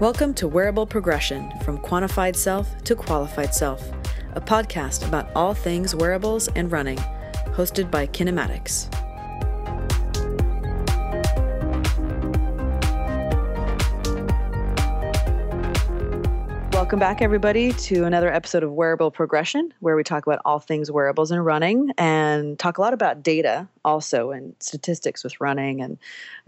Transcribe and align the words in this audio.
Welcome 0.00 0.32
to 0.34 0.46
Wearable 0.46 0.86
Progression 0.86 1.50
From 1.64 1.76
Quantified 1.76 2.36
Self 2.36 2.84
to 2.84 2.94
Qualified 2.94 3.52
Self, 3.52 3.82
a 4.34 4.40
podcast 4.40 5.04
about 5.08 5.28
all 5.34 5.54
things 5.54 5.92
wearables 5.92 6.46
and 6.54 6.70
running, 6.70 6.98
hosted 7.46 7.90
by 7.90 8.06
Kinematix. 8.06 9.07
Welcome 16.88 17.00
back, 17.00 17.20
everybody, 17.20 17.74
to 17.74 18.04
another 18.04 18.32
episode 18.32 18.62
of 18.62 18.72
Wearable 18.72 19.10
Progression, 19.10 19.74
where 19.80 19.94
we 19.94 20.02
talk 20.02 20.26
about 20.26 20.40
all 20.46 20.58
things 20.58 20.90
wearables 20.90 21.30
and 21.30 21.44
running 21.44 21.92
and 21.98 22.58
talk 22.58 22.78
a 22.78 22.80
lot 22.80 22.94
about 22.94 23.22
data 23.22 23.68
also 23.84 24.30
and 24.30 24.56
statistics 24.58 25.22
with 25.22 25.38
running 25.38 25.82
and 25.82 25.98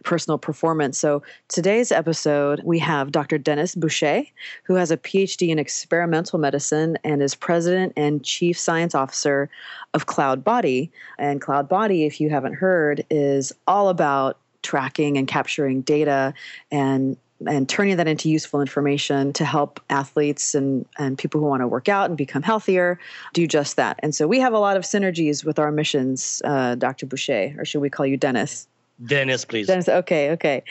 personal 0.02 0.38
performance. 0.38 0.97
So, 0.97 1.23
today's 1.48 1.92
episode, 1.92 2.62
we 2.64 2.78
have 2.78 3.12
Dr. 3.12 3.37
Denis 3.37 3.74
Boucher, 3.74 4.23
who 4.64 4.77
has 4.77 4.91
a 4.91 4.97
PhD 4.97 5.50
in 5.50 5.59
experimental 5.59 6.38
medicine 6.38 6.97
and 7.05 7.22
is 7.22 7.34
president 7.34 7.92
and 7.98 8.25
chief 8.25 8.59
science 8.59 8.95
officer 8.95 9.50
of 9.92 10.06
CloudBody. 10.06 10.88
And 11.19 11.42
CloudBody, 11.42 12.06
if 12.06 12.19
you 12.19 12.30
haven't 12.30 12.55
heard, 12.55 13.05
is 13.11 13.52
all 13.66 13.91
about 13.91 14.38
tracking 14.62 15.19
and 15.19 15.28
capturing 15.28 15.83
data 15.83 16.33
and 16.70 17.19
and 17.46 17.68
turning 17.68 17.96
that 17.96 18.06
into 18.06 18.28
useful 18.28 18.60
information 18.60 19.32
to 19.34 19.44
help 19.44 19.80
athletes 19.90 20.54
and, 20.54 20.86
and 20.98 21.16
people 21.16 21.40
who 21.40 21.46
want 21.46 21.62
to 21.62 21.68
work 21.68 21.88
out 21.88 22.10
and 22.10 22.16
become 22.16 22.42
healthier 22.42 22.98
do 23.32 23.46
just 23.46 23.76
that. 23.76 23.98
And 24.02 24.14
so 24.14 24.26
we 24.26 24.38
have 24.40 24.52
a 24.52 24.58
lot 24.58 24.76
of 24.76 24.82
synergies 24.82 25.44
with 25.44 25.58
our 25.58 25.72
missions, 25.72 26.42
uh, 26.44 26.74
Dr. 26.74 27.06
Boucher, 27.06 27.54
or 27.58 27.64
should 27.64 27.80
we 27.80 27.90
call 27.90 28.06
you 28.06 28.16
Denis? 28.16 28.68
Denis, 29.04 29.44
please. 29.44 29.66
Denis, 29.66 29.88
okay, 29.88 30.30
okay. 30.32 30.62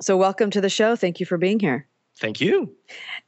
So 0.00 0.16
welcome 0.16 0.50
to 0.50 0.60
the 0.60 0.68
show. 0.68 0.96
Thank 0.96 1.20
you 1.20 1.26
for 1.26 1.38
being 1.38 1.58
here. 1.58 1.86
Thank 2.18 2.40
you. 2.40 2.74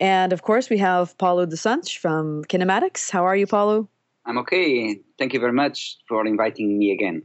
And 0.01 0.33
of 0.33 0.43
course, 0.43 0.69
we 0.69 0.79
have 0.79 1.17
Paulo 1.17 1.49
Santos 1.49 1.93
from 1.93 2.45
Kinematix. 2.45 3.11
How 3.11 3.25
are 3.25 3.37
you, 3.37 3.47
Paulo? 3.47 3.89
I'm 4.27 4.39
okay. 4.39 5.01
Thank 5.19 5.33
you 5.33 5.41
very 5.41 5.53
much 5.53 5.99
for 6.09 6.27
inviting 6.27 6.79
me 6.79 6.93
again. 6.93 7.23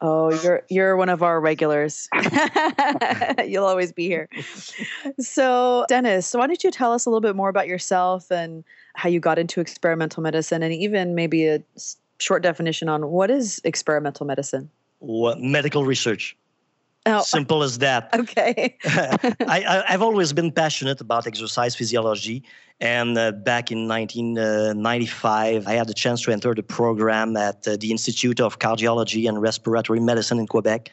Oh, 0.00 0.32
you're 0.42 0.62
you're 0.68 0.96
one 0.96 1.08
of 1.08 1.22
our 1.22 1.40
regulars. 1.40 2.08
You'll 3.44 3.64
always 3.64 3.92
be 3.92 4.06
here. 4.06 4.28
So, 5.18 5.86
Denis, 5.88 6.32
why 6.34 6.46
don't 6.46 6.62
you 6.62 6.70
tell 6.70 6.92
us 6.92 7.04
a 7.04 7.10
little 7.10 7.20
bit 7.20 7.34
more 7.34 7.48
about 7.48 7.66
yourself 7.66 8.30
and 8.30 8.62
how 8.94 9.08
you 9.08 9.18
got 9.18 9.38
into 9.38 9.60
experimental 9.60 10.22
medicine, 10.22 10.62
and 10.62 10.72
even 10.72 11.16
maybe 11.16 11.48
a 11.48 11.62
short 12.18 12.42
definition 12.44 12.88
on 12.88 13.08
what 13.08 13.30
is 13.30 13.60
experimental 13.64 14.24
medicine? 14.24 14.70
What 15.00 15.40
medical 15.40 15.84
research. 15.84 16.36
Oh. 17.08 17.22
Simple 17.22 17.62
as 17.62 17.78
that. 17.78 18.10
Okay. 18.18 18.76
I, 18.84 19.84
have 19.86 20.02
always 20.02 20.32
been 20.32 20.52
passionate 20.52 21.00
about 21.00 21.26
exercise 21.26 21.74
physiology. 21.74 22.44
And 22.80 23.16
uh, 23.16 23.32
back 23.32 23.70
in 23.72 23.88
1995, 23.88 25.66
I 25.66 25.72
had 25.72 25.88
the 25.88 25.94
chance 25.94 26.22
to 26.22 26.32
enter 26.32 26.54
the 26.54 26.62
program 26.62 27.36
at 27.36 27.66
uh, 27.66 27.76
the 27.80 27.90
Institute 27.90 28.40
of 28.40 28.58
Cardiology 28.58 29.28
and 29.28 29.40
Respiratory 29.40 30.00
Medicine 30.00 30.38
in 30.38 30.46
Quebec. 30.46 30.90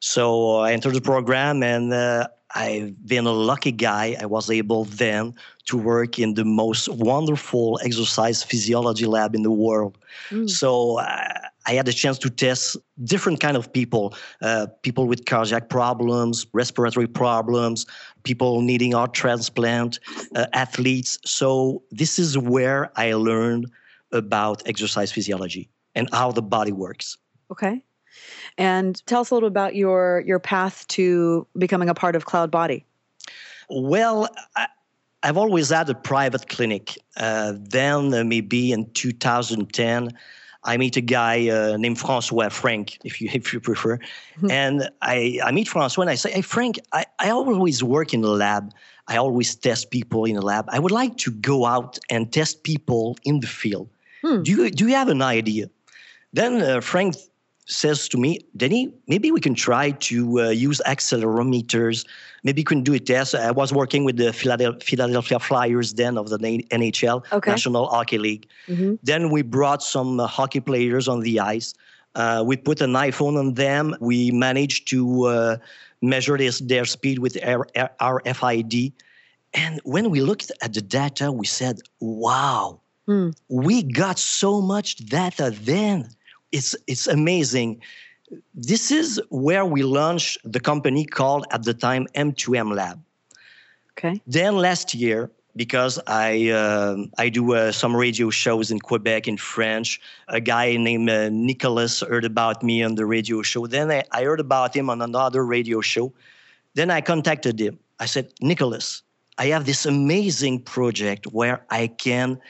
So 0.00 0.58
I 0.58 0.72
entered 0.72 0.94
the 0.94 1.00
program 1.00 1.62
and 1.62 1.92
uh, 1.92 2.28
I've 2.54 3.06
been 3.06 3.26
a 3.26 3.32
lucky 3.32 3.72
guy. 3.72 4.16
I 4.20 4.26
was 4.26 4.50
able 4.50 4.84
then 4.84 5.34
to 5.66 5.76
work 5.76 6.18
in 6.18 6.34
the 6.34 6.44
most 6.44 6.88
wonderful 6.88 7.80
exercise 7.82 8.42
physiology 8.42 9.06
lab 9.06 9.34
in 9.34 9.42
the 9.42 9.50
world. 9.50 9.98
Mm. 10.30 10.48
So 10.48 10.98
uh, 10.98 11.32
I 11.66 11.74
had 11.74 11.88
a 11.88 11.92
chance 11.92 12.18
to 12.18 12.30
test 12.30 12.76
different 13.04 13.40
kind 13.40 13.56
of 13.56 13.72
people, 13.72 14.14
uh, 14.42 14.66
people 14.82 15.06
with 15.06 15.24
cardiac 15.24 15.68
problems, 15.68 16.46
respiratory 16.52 17.06
problems, 17.06 17.86
people 18.22 18.60
needing 18.60 18.92
heart 18.92 19.14
transplant, 19.14 19.98
uh, 20.36 20.46
athletes. 20.52 21.18
So 21.24 21.82
this 21.90 22.18
is 22.18 22.36
where 22.36 22.92
I 22.96 23.14
learned 23.14 23.70
about 24.12 24.62
exercise 24.66 25.10
physiology 25.10 25.70
and 25.94 26.08
how 26.12 26.32
the 26.32 26.42
body 26.42 26.72
works. 26.72 27.16
Okay. 27.50 27.82
And 28.58 29.04
tell 29.06 29.22
us 29.22 29.30
a 29.30 29.34
little 29.34 29.48
about 29.48 29.74
your 29.74 30.22
your 30.24 30.38
path 30.38 30.86
to 30.88 31.46
becoming 31.58 31.88
a 31.88 31.94
part 31.94 32.14
of 32.14 32.26
CloudBody. 32.26 32.84
Well, 33.68 34.28
I, 34.54 34.68
have 35.24 35.36
always 35.38 35.70
had 35.70 35.88
a 35.88 35.94
private 35.94 36.48
clinic. 36.48 36.98
Uh, 37.16 37.54
then, 37.56 38.12
uh, 38.12 38.22
maybe 38.24 38.72
in 38.72 38.90
2010, 38.92 40.10
I 40.64 40.76
meet 40.76 40.96
a 40.96 41.00
guy 41.00 41.48
uh, 41.48 41.76
named 41.76 41.98
Francois 41.98 42.48
Frank, 42.48 42.98
if 43.04 43.20
you 43.20 43.28
if 43.34 43.52
you 43.52 43.60
prefer, 43.60 43.98
mm-hmm. 43.98 44.50
and 44.50 44.88
I, 45.02 45.40
I 45.44 45.50
meet 45.52 45.68
Francois 45.68 46.02
and 46.02 46.10
I 46.10 46.14
say, 46.16 46.32
hey 46.32 46.42
Frank, 46.42 46.78
I, 46.92 47.04
I 47.18 47.30
always 47.30 47.82
work 47.82 48.14
in 48.14 48.22
the 48.22 48.30
lab. 48.30 48.72
I 49.06 49.16
always 49.18 49.54
test 49.54 49.90
people 49.90 50.24
in 50.24 50.34
the 50.36 50.42
lab. 50.42 50.64
I 50.70 50.78
would 50.78 50.92
like 50.92 51.18
to 51.18 51.30
go 51.30 51.66
out 51.66 51.98
and 52.08 52.32
test 52.32 52.62
people 52.62 53.18
in 53.24 53.40
the 53.40 53.46
field. 53.46 53.90
Hmm. 54.22 54.42
Do 54.42 54.50
you 54.50 54.70
do 54.70 54.88
you 54.88 54.94
have 54.94 55.08
an 55.08 55.22
idea? 55.22 55.68
Then 56.32 56.62
uh, 56.62 56.80
Frank 56.80 57.16
says 57.66 58.08
to 58.08 58.18
me, 58.18 58.40
Denny, 58.56 58.92
maybe 59.08 59.30
we 59.30 59.40
can 59.40 59.54
try 59.54 59.92
to 59.92 60.40
uh, 60.40 60.48
use 60.50 60.82
accelerometers. 60.86 62.06
Maybe 62.42 62.60
we 62.60 62.64
can 62.64 62.82
do 62.82 62.92
a 62.92 62.98
test. 62.98 63.34
I 63.34 63.50
was 63.50 63.72
working 63.72 64.04
with 64.04 64.16
the 64.16 64.32
Philadelphia 64.32 65.38
Flyers 65.38 65.94
then 65.94 66.18
of 66.18 66.28
the 66.28 66.38
NHL, 66.38 67.24
okay. 67.32 67.50
National 67.50 67.86
Hockey 67.86 68.18
League. 68.18 68.46
Mm-hmm. 68.68 68.96
Then 69.02 69.30
we 69.30 69.42
brought 69.42 69.82
some 69.82 70.20
uh, 70.20 70.26
hockey 70.26 70.60
players 70.60 71.08
on 71.08 71.20
the 71.20 71.40
ice. 71.40 71.74
Uh, 72.14 72.44
we 72.46 72.56
put 72.56 72.80
an 72.80 72.92
iPhone 72.92 73.38
on 73.38 73.54
them. 73.54 73.96
We 73.98 74.30
managed 74.30 74.88
to 74.88 75.24
uh, 75.24 75.56
measure 76.02 76.36
this, 76.36 76.58
their 76.60 76.84
speed 76.84 77.18
with 77.18 77.34
RFID. 77.34 78.92
And 79.54 79.80
when 79.84 80.10
we 80.10 80.20
looked 80.20 80.52
at 80.62 80.74
the 80.74 80.82
data, 80.82 81.32
we 81.32 81.46
said, 81.46 81.78
wow, 82.00 82.80
hmm. 83.06 83.30
we 83.48 83.82
got 83.82 84.18
so 84.18 84.60
much 84.60 84.96
data 84.96 85.50
then 85.62 86.10
it's 86.54 86.76
it's 86.86 87.06
amazing. 87.06 87.82
This 88.54 88.90
is 88.90 89.20
where 89.28 89.66
we 89.66 89.82
launched 89.82 90.38
the 90.44 90.60
company 90.60 91.04
called 91.04 91.46
at 91.50 91.64
the 91.64 91.74
time 91.74 92.06
M2M 92.14 92.74
Lab. 92.74 93.02
Okay. 93.92 94.20
Then 94.26 94.56
last 94.56 94.94
year, 94.94 95.30
because 95.56 96.00
I 96.06 96.50
uh, 96.50 96.96
I 97.18 97.28
do 97.28 97.54
uh, 97.54 97.72
some 97.72 97.94
radio 97.94 98.30
shows 98.30 98.70
in 98.70 98.78
Quebec 98.78 99.28
in 99.28 99.36
French. 99.36 100.00
A 100.28 100.40
guy 100.40 100.76
named 100.76 101.10
uh, 101.10 101.28
Nicholas 101.30 102.00
heard 102.00 102.24
about 102.24 102.62
me 102.62 102.82
on 102.82 102.94
the 102.94 103.06
radio 103.06 103.42
show. 103.42 103.66
Then 103.66 103.90
I, 103.90 104.04
I, 104.10 104.22
heard 104.24 104.40
about 104.40 104.74
him 104.74 104.90
on 104.90 105.02
another 105.02 105.44
radio 105.44 105.80
show. 105.80 106.12
Then 106.74 106.90
I 106.90 107.00
contacted 107.00 107.60
him. 107.60 107.78
I 108.00 108.06
said, 108.06 108.32
Nicholas, 108.40 109.02
I 109.38 109.46
have 109.46 109.64
this 109.64 109.86
amazing 109.86 110.62
project 110.62 111.26
where 111.28 111.64
I 111.70 111.86
can 111.86 112.40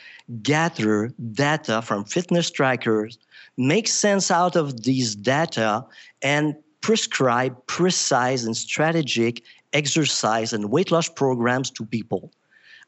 gather 0.43 1.12
data 1.33 1.83
from 1.83 2.05
fitness 2.05 2.51
trackers 2.51 3.19
make 3.57 3.89
sense 3.89 4.31
out 4.31 4.57
of 4.57 4.83
these 4.83 5.15
data 5.15 5.85
and 6.23 6.57
prescribe 6.81 7.55
precise 7.67 8.45
and 8.45 8.57
strategic 8.57 9.43
exercise 9.73 10.53
and 10.53 10.71
weight 10.71 10.91
loss 10.91 11.09
programs 11.09 11.71
to 11.71 11.85
people. 11.85 12.33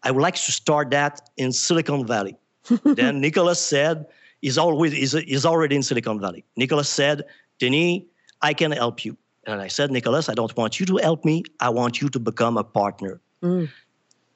I 0.02 0.10
would 0.10 0.22
like 0.22 0.34
to 0.34 0.52
start 0.52 0.90
that 0.90 1.28
in 1.36 1.52
Silicon 1.52 2.06
Valley. 2.06 2.36
then 2.84 3.20
Nicholas 3.20 3.60
said, 3.60 4.06
he's, 4.40 4.58
always, 4.58 4.92
he's, 4.92 5.12
he's 5.12 5.46
already 5.46 5.76
in 5.76 5.82
Silicon 5.82 6.20
Valley. 6.20 6.44
Nicholas 6.56 6.88
said, 6.88 7.22
Denis, 7.58 8.02
I 8.42 8.54
can 8.54 8.72
help 8.72 9.04
you. 9.04 9.16
And 9.46 9.60
I 9.60 9.68
said, 9.68 9.90
Nicholas, 9.90 10.28
I 10.28 10.34
don't 10.34 10.54
want 10.56 10.80
you 10.80 10.86
to 10.86 10.96
help 10.96 11.24
me. 11.24 11.44
I 11.60 11.68
want 11.68 12.00
you 12.00 12.08
to 12.08 12.18
become 12.18 12.56
a 12.56 12.64
partner. 12.64 13.20
Mm. 13.42 13.68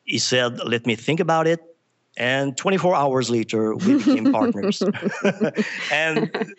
He 0.05 0.19
said, 0.19 0.59
let 0.65 0.87
me 0.87 0.95
think 0.95 1.21
about 1.21 1.47
it. 1.47 1.61
And 2.17 2.57
24 2.57 2.95
hours 2.95 3.31
later, 3.31 3.75
we 3.77 3.97
became 3.97 4.33
partners. 4.33 4.83
and 5.93 6.55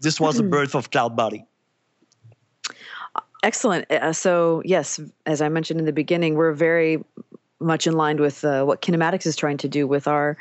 this 0.00 0.20
was 0.20 0.36
the 0.36 0.42
birth 0.42 0.74
of 0.74 0.90
CloudBody. 0.90 1.44
Excellent. 3.42 3.90
Uh, 3.90 4.12
so, 4.12 4.62
yes, 4.64 4.98
as 5.24 5.40
I 5.40 5.48
mentioned 5.48 5.78
in 5.78 5.86
the 5.86 5.92
beginning, 5.92 6.34
we're 6.34 6.52
very 6.52 7.02
much 7.60 7.86
in 7.86 7.94
line 7.94 8.18
with 8.18 8.44
uh, 8.44 8.64
what 8.64 8.82
Kinematix 8.82 9.26
is 9.26 9.36
trying 9.36 9.56
to 9.58 9.68
do 9.68 9.86
with 9.86 10.06
our 10.06 10.36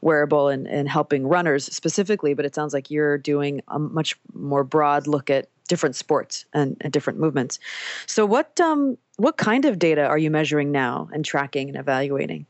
wearable 0.00 0.48
and, 0.48 0.66
and 0.66 0.88
helping 0.88 1.26
runners 1.26 1.66
specifically 1.66 2.34
but 2.34 2.44
it 2.44 2.54
sounds 2.54 2.72
like 2.72 2.90
you're 2.90 3.18
doing 3.18 3.60
a 3.68 3.78
much 3.78 4.18
more 4.32 4.64
broad 4.64 5.06
look 5.06 5.30
at 5.30 5.48
different 5.68 5.94
sports 5.94 6.44
and, 6.52 6.76
and 6.80 6.92
different 6.92 7.18
movements 7.18 7.58
so 8.06 8.24
what 8.24 8.58
um, 8.60 8.96
what 9.16 9.36
kind 9.36 9.64
of 9.64 9.78
data 9.78 10.06
are 10.06 10.18
you 10.18 10.30
measuring 10.30 10.72
now 10.72 11.08
and 11.12 11.24
tracking 11.24 11.68
and 11.68 11.76
evaluating 11.76 12.46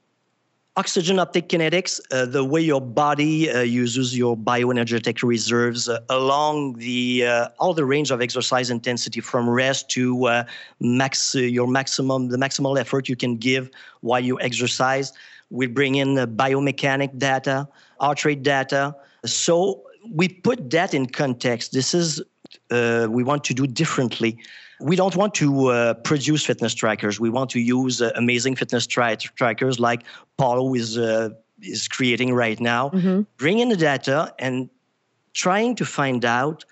Oxygen 0.78 1.18
uptake 1.18 1.50
kinetics, 1.50 2.00
uh, 2.12 2.24
the 2.24 2.42
way 2.42 2.62
your 2.62 2.80
body 2.80 3.50
uh, 3.50 3.60
uses 3.60 4.16
your 4.16 4.34
bioenergetic 4.34 5.22
reserves 5.22 5.86
uh, 5.86 5.98
along 6.08 6.78
the 6.78 7.26
uh, 7.26 7.48
all 7.58 7.74
the 7.74 7.84
range 7.84 8.10
of 8.10 8.22
exercise 8.22 8.70
intensity 8.70 9.20
from 9.20 9.50
rest 9.50 9.90
to 9.90 10.26
uh, 10.28 10.44
max 10.80 11.34
your 11.34 11.66
maximum 11.66 12.30
the 12.30 12.38
maximal 12.38 12.80
effort 12.80 13.06
you 13.06 13.16
can 13.16 13.36
give 13.36 13.68
while 14.00 14.20
you 14.20 14.40
exercise. 14.40 15.12
We 15.50 15.66
bring 15.66 15.96
in 15.96 16.14
the 16.14 16.26
biomechanic 16.26 17.18
data, 17.18 17.68
heart 18.00 18.24
rate 18.24 18.42
data. 18.42 18.96
So 19.26 19.82
we 20.10 20.28
put 20.28 20.70
that 20.70 20.94
in 20.94 21.04
context. 21.04 21.74
This 21.74 21.92
is 21.92 22.22
uh, 22.70 23.08
we 23.10 23.22
want 23.22 23.44
to 23.44 23.52
do 23.52 23.66
differently. 23.66 24.38
We 24.80 24.96
don't 24.96 25.14
want 25.16 25.34
to 25.34 25.68
uh, 25.68 25.94
produce 25.94 26.44
fitness 26.44 26.74
trackers. 26.74 27.20
We 27.20 27.30
want 27.30 27.50
to 27.50 27.60
use 27.60 28.02
uh, 28.02 28.10
amazing 28.16 28.56
fitness 28.56 28.86
tra- 28.86 29.16
trackers 29.16 29.78
like 29.78 30.02
Paulo 30.36 30.74
is 30.74 30.98
uh, 30.98 31.30
is 31.60 31.88
creating 31.88 32.34
right 32.34 32.60
now. 32.60 32.90
Mm-hmm. 32.90 33.22
Bring 33.36 33.60
in 33.60 33.68
the 33.68 33.76
data 33.76 34.34
and 34.38 34.68
trying 35.34 35.76
to 35.76 35.84
find 35.84 36.24
out 36.24 36.64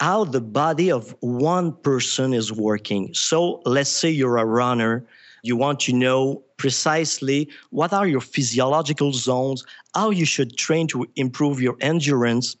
how 0.00 0.24
the 0.24 0.40
body 0.40 0.90
of 0.90 1.14
one 1.20 1.72
person 1.72 2.34
is 2.34 2.52
working. 2.52 3.12
So 3.14 3.62
let's 3.64 3.90
say 3.90 4.10
you're 4.10 4.38
a 4.38 4.44
runner, 4.44 5.04
you 5.42 5.56
want 5.56 5.80
to 5.80 5.92
know 5.92 6.42
precisely 6.56 7.48
what 7.70 7.92
are 7.92 8.06
your 8.06 8.20
physiological 8.20 9.12
zones, 9.12 9.64
how 9.94 10.10
you 10.10 10.24
should 10.24 10.56
train 10.56 10.86
to 10.88 11.06
improve 11.16 11.60
your 11.60 11.76
endurance 11.80 12.56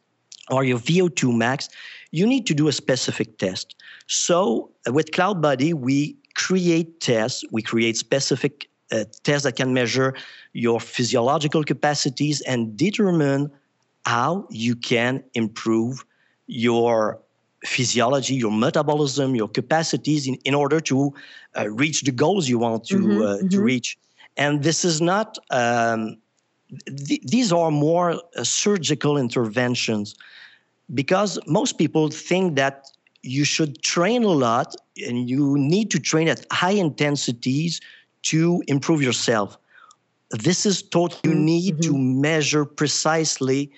or 0.50 0.64
your 0.64 0.78
VO2 0.78 1.34
max. 1.34 1.68
You 2.18 2.26
need 2.28 2.46
to 2.46 2.54
do 2.54 2.68
a 2.68 2.72
specific 2.72 3.38
test. 3.38 3.74
So 4.06 4.70
with 4.86 5.10
CloudBody, 5.10 5.74
we 5.74 6.16
create 6.36 7.00
tests, 7.00 7.42
we 7.50 7.60
create 7.60 7.96
specific 7.96 8.68
uh, 8.92 9.04
tests 9.24 9.42
that 9.46 9.56
can 9.56 9.74
measure 9.74 10.14
your 10.52 10.78
physiological 10.78 11.64
capacities 11.64 12.40
and 12.42 12.76
determine 12.76 13.50
how 14.06 14.46
you 14.50 14.76
can 14.76 15.24
improve 15.34 16.04
your 16.46 17.20
physiology, 17.64 18.34
your 18.34 18.52
metabolism, 18.52 19.34
your 19.34 19.48
capacities 19.48 20.28
in, 20.28 20.36
in 20.44 20.54
order 20.54 20.78
to 20.78 21.12
uh, 21.58 21.68
reach 21.68 22.02
the 22.02 22.12
goals 22.12 22.48
you 22.48 22.58
want 22.60 22.86
to 22.86 22.98
Mhm, 22.98 23.22
uh, 23.24 23.36
to 23.50 23.58
mhm. 23.58 23.64
reach. 23.70 23.98
And 24.36 24.62
this 24.62 24.84
is 24.84 25.00
not; 25.00 25.36
um, 25.50 26.18
th- 27.06 27.22
these 27.22 27.52
are 27.52 27.72
more 27.72 28.08
uh, 28.36 28.44
surgical 28.44 29.16
interventions 29.16 30.14
because 30.92 31.38
most 31.46 31.78
people 31.78 32.08
think 32.08 32.56
that 32.56 32.84
you 33.22 33.44
should 33.44 33.80
train 33.82 34.22
a 34.24 34.28
lot 34.28 34.74
and 35.06 35.28
you 35.28 35.56
need 35.58 35.90
to 35.90 35.98
train 35.98 36.28
at 36.28 36.44
high 36.52 36.72
intensities 36.72 37.80
to 38.22 38.62
improve 38.66 39.02
yourself. 39.02 39.56
This 40.30 40.66
is 40.66 40.82
taught 40.82 41.20
You 41.22 41.34
Mhm, 41.34 41.34
need 41.34 41.82
to 41.82 41.96
measure 41.96 42.64
precisely 42.64 43.70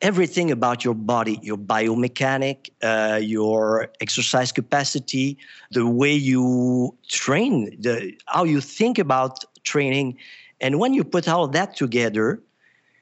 everything 0.00 0.50
about 0.50 0.84
your 0.84 0.94
body, 0.94 1.38
your 1.42 1.56
biomechanic, 1.56 2.70
uh, 2.82 3.18
your 3.22 3.88
exercise 4.00 4.52
capacity, 4.52 5.38
the 5.70 5.86
way 5.86 6.12
you 6.12 6.96
train, 7.08 7.76
the 7.80 8.12
how 8.26 8.44
you 8.44 8.60
think 8.60 8.98
about 8.98 9.44
training, 9.64 10.16
and 10.60 10.78
when 10.78 10.92
you 10.94 11.04
put 11.04 11.28
all 11.28 11.46
that 11.48 11.76
together, 11.76 12.42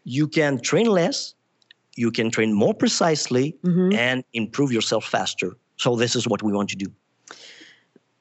you 0.05 0.26
can 0.28 0.61
train 0.61 0.87
less, 0.87 1.34
you 2.00 2.11
can 2.11 2.31
train 2.31 2.50
more 2.62 2.75
precisely, 2.75 3.47
Mhm. 3.62 3.94
and 3.94 4.25
improve 4.32 4.70
yourself 4.73 5.05
faster. 5.05 5.50
So 5.76 5.97
this 5.97 6.17
is 6.17 6.25
what 6.26 6.41
we 6.43 6.52
want 6.52 6.70
to 6.70 6.76
do. 6.76 6.88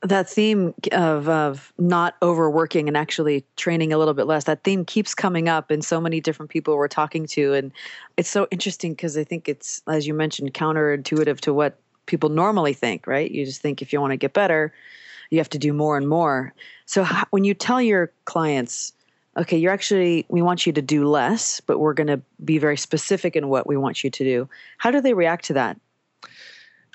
that 0.01 0.29
theme 0.29 0.73
of 0.93 1.27
of 1.27 1.73
not 1.77 2.15
overworking 2.21 2.87
and 2.87 2.95
actually 2.95 3.43
training 3.57 3.91
a 3.91 3.97
little 3.97 4.13
bit 4.13 4.27
less 4.27 4.45
that 4.45 4.63
theme 4.63 4.85
keeps 4.85 5.13
coming 5.13 5.49
up 5.49 5.71
in 5.71 5.81
so 5.81 5.99
many 5.99 6.21
different 6.21 6.49
people 6.49 6.77
we're 6.77 6.87
talking 6.87 7.25
to 7.27 7.53
and 7.53 7.73
it's 8.15 8.29
so 8.29 8.47
interesting 8.49 8.93
because 8.93 9.17
i 9.17 9.25
think 9.25 9.49
it's 9.49 9.81
as 9.87 10.07
you 10.07 10.13
mentioned 10.13 10.53
counterintuitive 10.53 11.41
to 11.41 11.53
what 11.53 11.71
people 12.05 12.29
normally 12.29 12.71
think 12.73 13.07
right 13.07 13.29
you 13.31 13.43
just 13.43 13.61
think 13.61 13.81
if 13.81 13.91
you 13.91 13.99
want 13.99 14.11
to 14.11 14.17
get 14.25 14.31
better 14.31 14.71
you 15.31 15.37
have 15.37 15.49
to 15.49 15.59
do 15.59 15.73
more 15.73 15.97
and 15.97 16.07
more 16.07 16.53
so 16.85 17.03
how, 17.03 17.25
when 17.31 17.43
you 17.43 17.53
tell 17.53 17.81
your 17.81 18.09
clients 18.23 18.93
okay 19.39 19.57
you're 19.57 19.71
actually 19.71 20.25
we 20.29 20.41
want 20.41 20.67
you 20.67 20.73
to 20.73 20.81
do 20.81 21.07
less 21.07 21.61
but 21.61 21.79
we're 21.79 21.93
going 21.93 22.07
to 22.07 22.21
be 22.43 22.57
very 22.57 22.77
specific 22.77 23.35
in 23.35 23.47
what 23.47 23.65
we 23.65 23.77
want 23.77 24.03
you 24.03 24.09
to 24.09 24.23
do. 24.23 24.49
How 24.77 24.91
do 24.91 25.01
they 25.01 25.13
react 25.13 25.45
to 25.45 25.53
that 25.53 25.79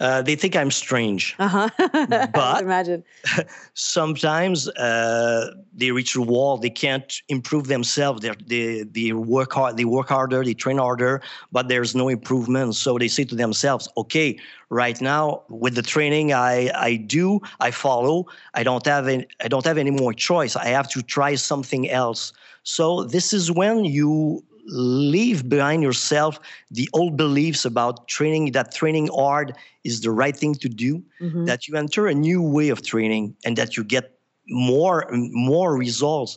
Uh, 0.00 0.22
they 0.22 0.34
think 0.36 0.56
I'm 0.56 0.70
strange. 0.70 1.34
uh-huh 1.38 1.68
But- 2.34 2.62
imagine 2.62 3.04
sometimes 3.74 4.68
uh, 4.70 5.50
they 5.74 5.90
reach 5.90 6.14
a 6.16 6.20
wall. 6.22 6.58
They 6.58 6.70
can't 6.70 7.12
improve 7.28 7.66
themselves. 7.68 8.22
They're, 8.22 8.34
they 8.46 8.82
they 8.82 9.12
work 9.12 9.52
hard. 9.52 9.76
They 9.76 9.84
work 9.84 10.08
harder. 10.08 10.44
They 10.44 10.54
train 10.54 10.78
harder, 10.78 11.22
but 11.52 11.68
there's 11.68 11.94
no 11.94 12.08
improvement. 12.08 12.74
So 12.74 12.98
they 12.98 13.08
say 13.08 13.24
to 13.24 13.34
themselves, 13.34 13.88
"Okay, 13.96 14.38
right 14.68 15.00
now 15.00 15.42
with 15.48 15.74
the 15.74 15.82
training 15.82 16.32
I 16.32 16.70
I 16.74 16.96
do, 16.96 17.40
I 17.60 17.70
follow. 17.70 18.26
I 18.54 18.62
don't 18.62 18.84
have 18.86 19.08
any, 19.08 19.26
I 19.44 19.48
don't 19.48 19.64
have 19.64 19.78
any 19.78 19.90
more 19.90 20.12
choice. 20.12 20.56
I 20.56 20.66
have 20.68 20.88
to 20.90 21.02
try 21.02 21.34
something 21.36 21.88
else." 21.90 22.32
So 22.62 23.04
this 23.04 23.32
is 23.32 23.50
when 23.50 23.84
you 23.84 24.42
leave 24.66 25.48
behind 25.48 25.82
yourself 25.82 26.38
the 26.70 26.88
old 26.92 27.16
beliefs 27.16 27.64
about 27.64 28.08
training 28.08 28.52
that 28.52 28.74
training 28.74 29.08
hard 29.14 29.52
is 29.84 30.00
the 30.00 30.10
right 30.10 30.36
thing 30.36 30.54
to 30.54 30.68
do 30.68 31.02
Mhm. 31.20 31.46
that 31.46 31.68
you 31.68 31.76
enter 31.76 32.06
a 32.06 32.14
new 32.14 32.40
way 32.42 32.68
of 32.70 32.82
training 32.82 33.34
and 33.44 33.56
that 33.56 33.76
you 33.76 33.84
get 33.84 34.18
more 34.48 35.08
more 35.32 35.76
results. 35.76 36.36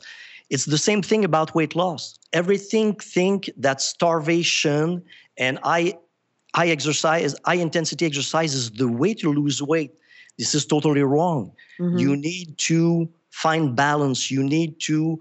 It's 0.50 0.65
the 0.65 0.77
same 0.77 1.01
thing 1.01 1.24
about 1.25 1.53
weight 1.56 1.75
loss. 1.75 2.18
Everything 2.33 2.95
think 2.95 3.50
that 3.57 3.81
starvation 3.81 5.01
and 5.38 5.59
high 5.63 5.94
high 6.56 6.68
exercise 6.69 7.35
high 7.45 7.56
intensity 7.56 8.06
exercise 8.06 8.53
is 8.53 8.71
the 8.71 8.88
way 8.88 9.13
to 9.15 9.31
lose 9.31 9.62
weight. 9.62 9.91
This 10.38 10.53
is 10.56 10.65
totally 10.65 11.03
wrong. 11.03 11.51
Mhm. 11.79 12.00
you 12.00 12.15
need 12.15 12.57
to 12.57 13.07
find 13.29 13.75
balance. 13.75 14.31
You 14.31 14.44
need 14.44 14.79
to 14.81 15.19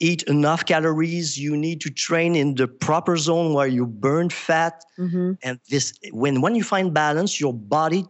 eat 0.00 0.22
enough 0.24 0.64
calories 0.66 1.38
you 1.38 1.56
need 1.56 1.80
to 1.80 1.90
train 1.90 2.34
in 2.34 2.54
the 2.54 2.66
proper 2.66 3.16
zone 3.16 3.54
where 3.54 3.66
you 3.66 3.86
burn 3.86 4.28
fat 4.30 4.84
Mhm. 4.98 5.38
and 5.42 5.58
this 5.70 5.92
when 6.12 6.40
when 6.40 6.54
you 6.54 6.64
find 6.64 6.92
balance 6.92 7.40
your 7.40 7.54
body 7.54 8.04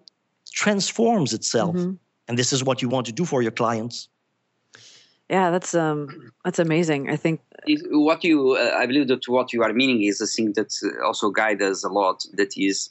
transforms 0.52 1.32
itself 1.32 1.76
Mhm. 1.76 1.98
and 2.28 2.38
this 2.38 2.52
is 2.52 2.64
what 2.64 2.81
you 2.82 2.88
want 2.88 3.06
to 3.06 3.12
do 3.12 3.25
for 3.25 3.42
your 3.42 3.52
clients 3.52 4.08
Yeah, 5.31 5.50
that's 5.50 5.75
um 5.75 6.08
that's 6.44 6.58
amazing. 6.58 7.08
I 7.10 7.16
think 7.16 7.40
Is 7.66 7.82
what 7.90 8.22
you 8.25 8.56
uh, 8.56 8.82
i 8.82 8.86
believe 8.86 9.08
that 9.08 9.26
what 9.26 9.52
you 9.54 9.62
are 9.62 9.72
meaning 9.72 10.02
is 10.02 10.20
a 10.20 10.26
thing 10.26 10.52
that 10.52 10.70
uh, 10.82 11.06
also 11.06 11.31
guides 11.31 11.62
us 11.62 11.84
a 11.84 11.88
lot 11.88 12.16
that 12.38 12.52
is 12.56 12.90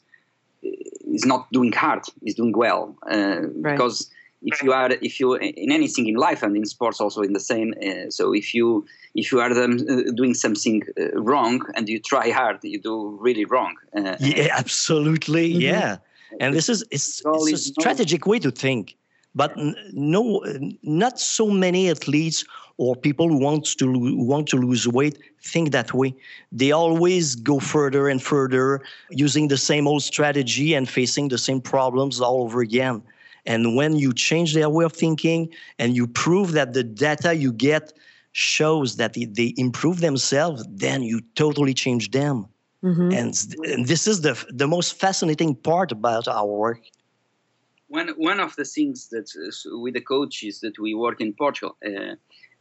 is 1.16 1.26
not 1.26 1.42
doing 1.52 1.72
hard 1.74 2.04
is 2.28 2.36
doing 2.36 2.54
well 2.58 2.96
uh, 3.16 3.42
because 3.62 4.10
if 4.46 4.62
you 4.64 4.72
are 4.74 4.92
if 5.02 5.20
you 5.20 5.36
in 5.36 5.72
anything 5.72 6.08
in 6.08 6.16
life 6.16 6.44
and 6.44 6.56
in 6.56 6.66
sports 6.66 7.00
also 7.00 7.22
in 7.22 7.34
the 7.34 7.40
same 7.40 7.74
uh, 7.86 8.10
so 8.10 8.34
if 8.34 8.54
you 8.54 8.86
if 9.16 9.32
you 9.32 9.40
are 9.40 9.52
um, 9.64 9.78
uh, 9.90 10.12
doing 10.16 10.34
something 10.34 10.84
uh, 11.00 11.12
wrong 11.20 11.62
and 11.76 11.88
you 11.90 12.00
try 12.00 12.30
hard 12.30 12.58
you 12.64 12.80
do 12.80 13.18
really 13.22 13.46
wrong 13.46 13.76
uh, 13.98 14.16
yeah 14.20 14.48
absolutely 14.64 15.54
Mhm. 15.54 15.62
yeah. 15.62 15.98
And 16.40 16.56
this 16.56 16.68
is 16.68 16.84
it's, 16.90 17.22
it's 17.26 17.54
a 17.54 17.58
strategic 17.58 18.26
way 18.26 18.40
to 18.40 18.52
think 18.52 18.96
but 19.36 19.52
no 19.94 20.44
not 20.82 21.20
so 21.20 21.46
many 21.50 21.90
athletes 21.90 22.46
or 22.78 22.96
people 22.96 23.28
who 23.30 23.38
want 23.38 23.66
to 23.80 23.86
lo- 23.86 24.00
who 24.00 24.26
want 24.34 24.48
to 24.48 24.58
lose 24.58 24.88
weight 24.88 25.18
think 25.54 25.72
that 25.72 25.94
way. 25.94 26.16
They 26.52 26.72
always 26.72 27.36
go 27.36 27.60
further 27.60 28.08
and 28.12 28.20
further 28.22 28.82
using 29.10 29.48
the 29.50 29.58
same 29.58 29.88
old 29.88 30.04
strategy 30.04 30.74
and 30.74 30.90
facing 30.90 31.30
the 31.30 31.38
same 31.38 31.62
problems 31.62 32.20
all 32.22 32.42
over 32.46 32.62
again 32.62 33.02
and 33.46 33.76
when 33.76 33.96
you 33.96 34.14
change 34.14 34.54
their 34.54 34.70
way 34.70 34.86
of 34.86 34.94
thinking 34.94 35.50
and 35.80 35.96
you 35.96 36.08
prove 36.08 36.54
that 36.54 36.74
the 36.74 36.84
data 36.84 37.36
you 37.36 37.52
get 37.52 37.94
shows 38.32 38.96
that 38.96 39.14
they, 39.14 39.26
they 39.26 39.54
improve 39.58 40.00
themselves 40.00 40.66
then 40.70 41.04
you 41.04 41.22
totally 41.36 41.74
change 41.74 42.12
them 42.12 42.48
mhm. 42.84 43.14
and, 43.14 43.66
and 43.72 43.88
this 43.88 44.08
is 44.08 44.22
the 44.22 44.34
the 44.50 44.68
most 44.68 44.94
fascinating 44.94 45.56
part 45.56 45.92
about 45.92 46.28
our 46.28 46.46
work 46.46 46.82
one 47.88 48.10
one 48.18 48.40
of 48.40 48.56
the 48.56 48.66
things 48.66 49.10
that 49.10 49.28
uh, 49.38 49.78
with 49.80 49.94
the 49.94 50.02
coaches 50.02 50.60
that 50.62 50.80
we 50.80 50.94
work 50.94 51.22
in 51.22 51.34
Portugal 51.34 51.78
uh, 51.86 52.16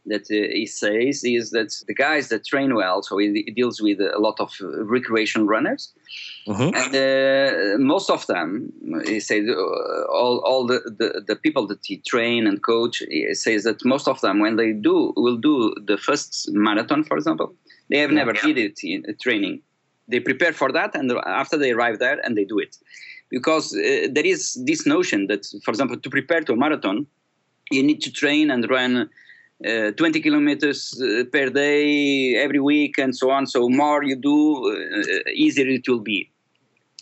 that 0.05 0.23
uh, 0.23 0.47
he 0.53 0.65
says 0.65 1.23
is 1.23 1.51
that 1.51 1.71
the 1.87 1.93
guys 1.93 2.29
that 2.29 2.45
train 2.45 2.75
well, 2.75 3.01
so 3.01 3.17
he, 3.17 3.43
he 3.45 3.51
deals 3.51 3.81
with 3.81 3.99
a 3.99 4.19
lot 4.19 4.39
of 4.39 4.51
uh, 4.61 4.83
recreation 4.85 5.47
runners, 5.47 5.93
Mhm. 6.47 6.69
and 6.79 6.91
uh, 6.95 7.77
most 7.93 8.09
of 8.09 8.27
them, 8.27 8.71
he 9.05 9.19
says, 9.19 9.47
uh, 9.47 10.17
all 10.19 10.39
all 10.39 10.65
the, 10.67 10.79
the 10.99 11.23
the 11.29 11.35
people 11.35 11.65
that 11.67 11.79
he 11.83 11.97
train 12.13 12.47
and 12.47 12.61
coach, 12.61 13.01
he 13.09 13.33
says 13.33 13.63
that 13.63 13.83
most 13.85 14.07
of 14.07 14.19
them 14.21 14.39
when 14.39 14.55
they 14.57 14.73
do 14.73 15.13
will 15.15 15.37
do 15.37 15.73
the 15.87 15.97
first 15.97 16.49
marathon, 16.51 17.03
for 17.03 17.17
example, 17.17 17.55
they 17.89 17.99
have 17.99 18.11
never 18.11 18.33
did 18.33 18.57
it 18.57 18.79
in 18.83 19.03
uh, 19.07 19.13
training. 19.21 19.61
They 20.11 20.19
prepare 20.19 20.51
for 20.51 20.69
that, 20.73 20.95
and 20.95 21.11
after 21.25 21.57
they 21.57 21.71
arrive 21.71 21.99
there, 21.99 22.19
and 22.25 22.37
they 22.37 22.43
do 22.43 22.59
it 22.59 22.75
because 23.29 23.73
uh, 23.73 24.07
there 24.11 24.25
is 24.25 24.61
this 24.65 24.85
notion 24.85 25.27
that, 25.27 25.45
for 25.63 25.71
example, 25.71 25.97
to 25.97 26.09
prepare 26.09 26.41
to 26.41 26.53
a 26.53 26.55
marathon, 26.55 27.07
you 27.71 27.81
need 27.81 28.01
to 28.01 28.11
train 28.11 28.51
and 28.51 28.69
run 28.69 29.09
uh, 29.65 29.91
20 29.91 30.19
kilometers 30.21 30.99
uh, 31.01 31.23
per 31.31 31.49
day 31.49 32.35
every 32.35 32.59
week 32.59 32.97
and 32.97 33.15
so 33.15 33.31
on. 33.31 33.47
So 33.47 33.69
more 33.69 34.03
you 34.03 34.15
do, 34.15 34.71
uh, 34.71 35.29
easier 35.33 35.67
it 35.67 35.87
will 35.87 35.99
be. 36.01 36.29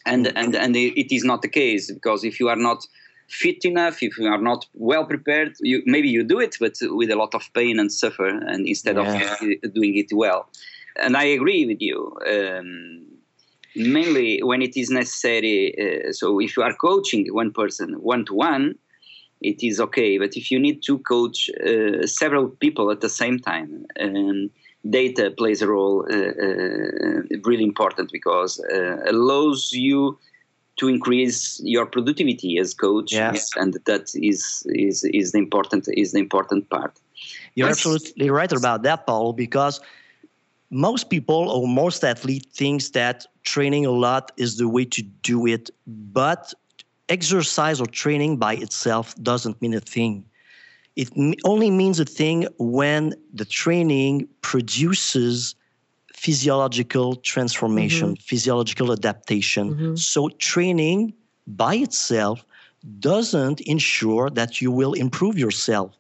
And 0.06 0.28
and 0.36 0.56
and 0.56 0.76
it 0.76 1.14
is 1.16 1.24
not 1.24 1.42
the 1.44 1.48
case 1.48 1.92
because 1.92 2.24
if 2.24 2.40
you 2.40 2.50
are 2.50 2.56
not 2.56 2.86
fit 3.30 3.64
enough, 3.66 4.02
if 4.02 4.18
you 4.18 4.26
are 4.28 4.42
not 4.42 4.66
well 4.74 5.06
prepared, 5.06 5.54
you 5.62 5.84
maybe 5.86 6.10
you 6.10 6.24
do 6.24 6.40
it, 6.40 6.58
but 6.60 6.74
with 6.82 7.12
a 7.12 7.16
lot 7.16 7.36
of 7.36 7.44
pain 7.54 7.80
and 7.80 7.92
suffer, 7.92 8.28
and 8.28 8.68
instead 8.68 8.98
Yeah. 8.98 9.34
of 9.34 9.74
doing 9.74 9.98
it 9.98 10.08
well. 10.12 10.50
And 11.04 11.16
I 11.16 11.26
agree 11.26 11.66
with 11.68 11.82
you. 11.82 11.98
Um, 12.28 13.12
mainly 13.76 14.42
when 14.44 14.62
it 14.62 14.76
is 14.76 14.90
necessary. 14.90 15.74
Uh, 15.80 16.12
so 16.12 16.40
if 16.42 16.58
you 16.58 16.64
are 16.64 16.74
coaching 16.74 17.28
one 17.32 17.52
person 17.52 17.94
one 18.02 18.26
to 18.26 18.34
one, 18.34 18.76
it 19.42 19.64
is 19.64 19.80
okay. 19.80 20.18
But 20.18 20.38
if 20.38 20.52
you 20.52 20.60
need 20.60 20.84
to 20.84 21.00
coach 21.00 21.50
uh, 21.66 22.06
several 22.06 22.48
people 22.48 22.92
at 22.92 23.02
the 23.02 23.10
same 23.10 23.40
time, 23.40 23.86
um, 24.00 24.50
data 24.90 25.32
plays 25.32 25.62
a 25.62 25.68
role 25.68 26.06
uh, 26.10 26.16
uh, 26.16 27.40
really 27.44 27.64
important 27.64 28.12
because 28.12 28.60
uh, 28.74 28.98
allows 29.08 29.72
you 29.72 30.18
to 30.78 30.88
increase 30.88 31.62
your 31.64 31.86
productivity 31.86 32.58
as 32.58 32.74
coach, 32.74 33.12
yes. 33.12 33.52
and 33.56 33.78
that 33.86 34.10
is 34.16 34.66
is 34.70 35.04
is 35.04 35.32
the 35.32 35.38
important 35.38 35.88
is 35.94 36.12
the 36.12 36.20
important 36.20 36.70
part. 36.70 37.00
You're 37.56 37.70
absolutely 37.70 38.30
right 38.30 38.52
about 38.52 38.84
that, 38.84 39.06
Paul, 39.06 39.34
because 39.34 39.82
most 40.72 41.10
people 41.10 41.50
or 41.52 41.68
most 41.68 42.04
athletes 42.04 42.58
thinks 42.58 42.90
that 42.90 43.28
training 43.44 43.86
a 43.86 43.92
lot 43.92 44.32
is 44.38 44.58
the 44.58 44.70
way 44.70 44.86
to 44.86 45.02
do 45.02 45.46
it, 45.46 45.70
but 45.86 46.54
exercise 47.12 47.80
or 47.82 47.86
training 47.86 48.38
by 48.38 48.54
itself 48.56 49.14
doesn't 49.22 49.62
mean 49.62 49.74
a 49.74 49.80
thing. 49.80 50.26
It 50.96 51.10
only 51.44 51.72
means 51.72 52.00
a 52.00 52.06
thing 52.06 52.48
when 52.58 53.14
the 53.34 53.46
training 53.46 54.28
produces 54.42 55.56
physiological 56.14 57.16
transformation, 57.16 58.10
mm-hmm. 58.10 58.22
physiological 58.22 58.92
adaptation. 58.92 59.66
Mm-hmm. 59.74 59.96
So, 59.96 60.30
training 60.52 61.14
by 61.48 61.76
itself 61.76 62.46
doesn't 63.00 63.62
ensure 63.62 64.30
that 64.30 64.62
you 64.62 64.72
will 64.72 64.94
improve 64.94 65.38
yourself. 65.38 65.92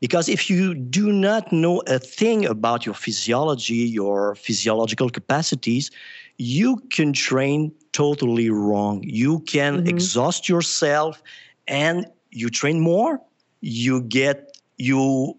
Because 0.00 0.28
if 0.28 0.50
you 0.50 0.74
do 0.74 1.10
not 1.10 1.52
know 1.52 1.82
a 1.86 1.98
thing 1.98 2.44
about 2.44 2.84
your 2.84 2.94
physiology, 2.94 3.82
your 4.00 4.34
physiological 4.34 5.08
capacities, 5.08 5.90
you 6.36 6.76
can 6.90 7.12
train 7.12 7.72
totally 7.96 8.50
wrong. 8.50 9.02
You 9.02 9.40
can 9.40 9.78
mm-hmm. 9.78 9.88
exhaust 9.88 10.48
yourself 10.48 11.22
and 11.66 12.06
you 12.30 12.48
train 12.50 12.80
more, 12.80 13.20
you 13.60 14.02
get, 14.02 14.58
you 14.76 15.38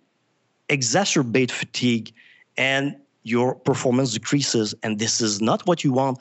exacerbate 0.70 1.52
fatigue 1.52 2.12
and 2.58 2.96
your 3.24 3.56
performance 3.56 4.14
decreases. 4.14 4.74
And 4.84 5.00
this 5.00 5.22
is 5.22 5.42
not 5.42 5.68
what 5.68 5.84
you 5.84 5.92
want. 5.92 6.18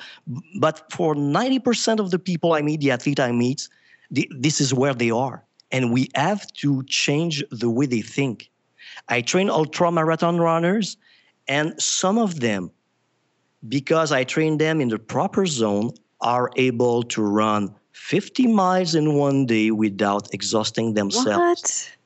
But 0.60 0.92
for 0.92 1.14
90% 1.14 2.00
of 2.00 2.10
the 2.10 2.18
people 2.18 2.52
I 2.52 2.62
meet, 2.62 2.80
the 2.80 2.90
athlete 2.90 3.20
I 3.20 3.32
meet, 3.32 3.68
the, 4.10 4.30
this 4.30 4.60
is 4.60 4.74
where 4.74 4.94
they 4.94 5.10
are 5.10 5.46
and 5.72 5.92
we 5.92 6.08
have 6.14 6.46
to 6.54 6.82
change 6.84 7.42
the 7.50 7.70
way 7.70 7.86
they 7.86 8.02
think. 8.02 8.50
I 9.08 9.20
train 9.20 9.50
ultra 9.50 9.90
marathon 9.90 10.38
runners, 10.38 10.96
and 11.48 11.80
some 11.80 12.18
of 12.18 12.40
them, 12.40 12.70
because 13.68 14.12
I 14.12 14.24
train 14.24 14.58
them 14.58 14.80
in 14.80 14.88
the 14.88 14.98
proper 14.98 15.46
zone, 15.46 15.92
are 16.20 16.50
able 16.56 17.02
to 17.04 17.22
run 17.22 17.74
50 17.92 18.46
miles 18.46 18.94
in 18.94 19.14
one 19.14 19.46
day 19.46 19.70
without 19.70 20.32
exhausting 20.32 20.94
themselves. 20.94 21.28
What? 21.38 21.96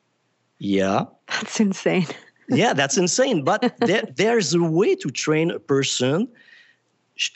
Yeah. 0.59 1.05
That's 1.29 1.61
insane. 1.61 2.07
yeah, 2.49 2.73
that's 2.73 2.97
insane. 2.97 3.45
But 3.45 3.75
there, 3.79 4.03
there's 4.17 4.55
a 4.55 4.63
way 4.63 4.95
to 4.97 5.11
train 5.11 5.51
a 5.51 5.59
person, 5.59 6.29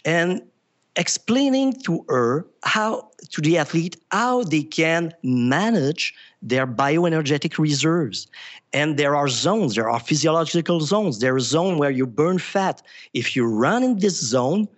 and 0.05 0.43
explaining 0.97 1.73
to 1.83 2.05
her 2.09 2.47
how 2.63 3.11
to 3.31 3.41
the 3.41 3.59
athlete 3.59 3.97
how 4.13 4.45
they 4.45 4.63
can 4.63 5.13
manage 5.23 6.15
their 6.41 6.67
bioenergetic 6.67 7.59
reserves 7.59 8.29
and 8.73 8.97
there 8.97 9.17
are 9.17 9.29
zones 9.29 9.75
there 9.75 9.91
are 9.91 9.99
physiological 9.99 10.81
zones 10.81 11.19
there's 11.19 11.47
a 11.47 11.49
zone 11.49 11.79
where 11.79 11.91
you 11.91 12.07
burn 12.07 12.39
fat 12.39 12.81
if 13.13 13.35
you 13.35 13.45
run 13.45 13.83
in 13.83 13.99
this 13.99 14.21
zone 14.21 14.69